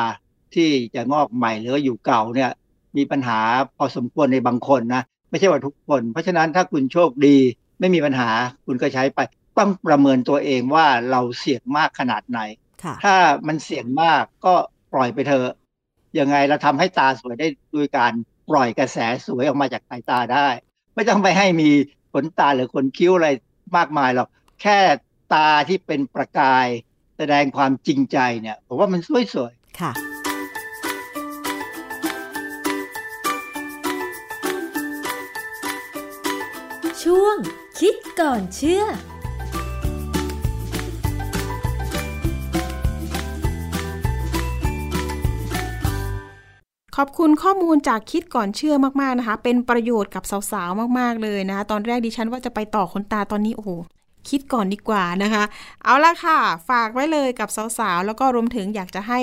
[0.56, 2.52] ที่จะงอกใหม่หรือว่าอยู่เก่าเนี่ย
[2.98, 3.40] มีปัญหา
[3.78, 7.38] พอสมควรในบางคนนะ ไม่ใช่ว่าทุกคน เพราะฉะนั้นถ้าคุณโชคดี
[7.80, 8.30] ไม่มีปัญหา
[8.66, 9.20] คุณก็ใช้ไป
[9.58, 12.40] ต้องประเมินตัวเองว่าเราเสี่ยงมากขนาดไหน
[12.84, 13.16] ค่ะถ้า
[13.48, 14.54] มันเสี่ยงมากก็
[14.94, 15.50] ปล่อยไปเถอะ
[16.20, 18.14] ยังไงเราทำให้ตาสวยได้ด้วยการ
[18.50, 18.98] ปล่อยกระแส
[19.28, 20.48] สวยออกมาจากสายตาได้
[20.96, 21.70] ไม่ต้องไปให้มี
[22.14, 23.30] ขนตาหรือขนคิ้วอะไร
[23.78, 24.30] มากมายหรอก
[24.62, 24.80] แค่
[25.34, 26.68] ตาที่เป็นประกาย
[27.18, 29.02] แสดงความจริงใจเนี่ยผมว่ามัน
[29.34, 29.92] สวยๆค่ะ
[37.04, 37.38] ช่วง
[37.80, 38.84] คิดก่อนเชื่อ
[46.96, 53.72] ขอบคุณข้อมูลจากคิดก่อนเชื่อมากๆนะคะ เป็นประโยชน์กับสาวๆ มากๆเลยนะคะ ตอนแรกดิฉันว่าจะไปต่อขนตาตอนนี้โอ้โห
[54.30, 55.44] คิดก่อนดีกว่านะคะ
[55.84, 56.40] เอาละค่ะ
[56.70, 59.20] ฝากไว้เลยกับสาวๆ แล้วก็รวมถึงอยากจะให้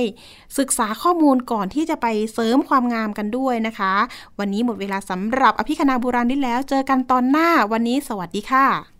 [0.58, 3.94] ศึกษาข้อมูลก่อนที่จะไปเสริมความงามกันด้วยนะคะ
[4.38, 8.99] วันนี้หมดเวลาสำหรับอภิคณาบุราริศแล้ว เจอกันตอนหน้าวันนี้สวัสดีค่ะ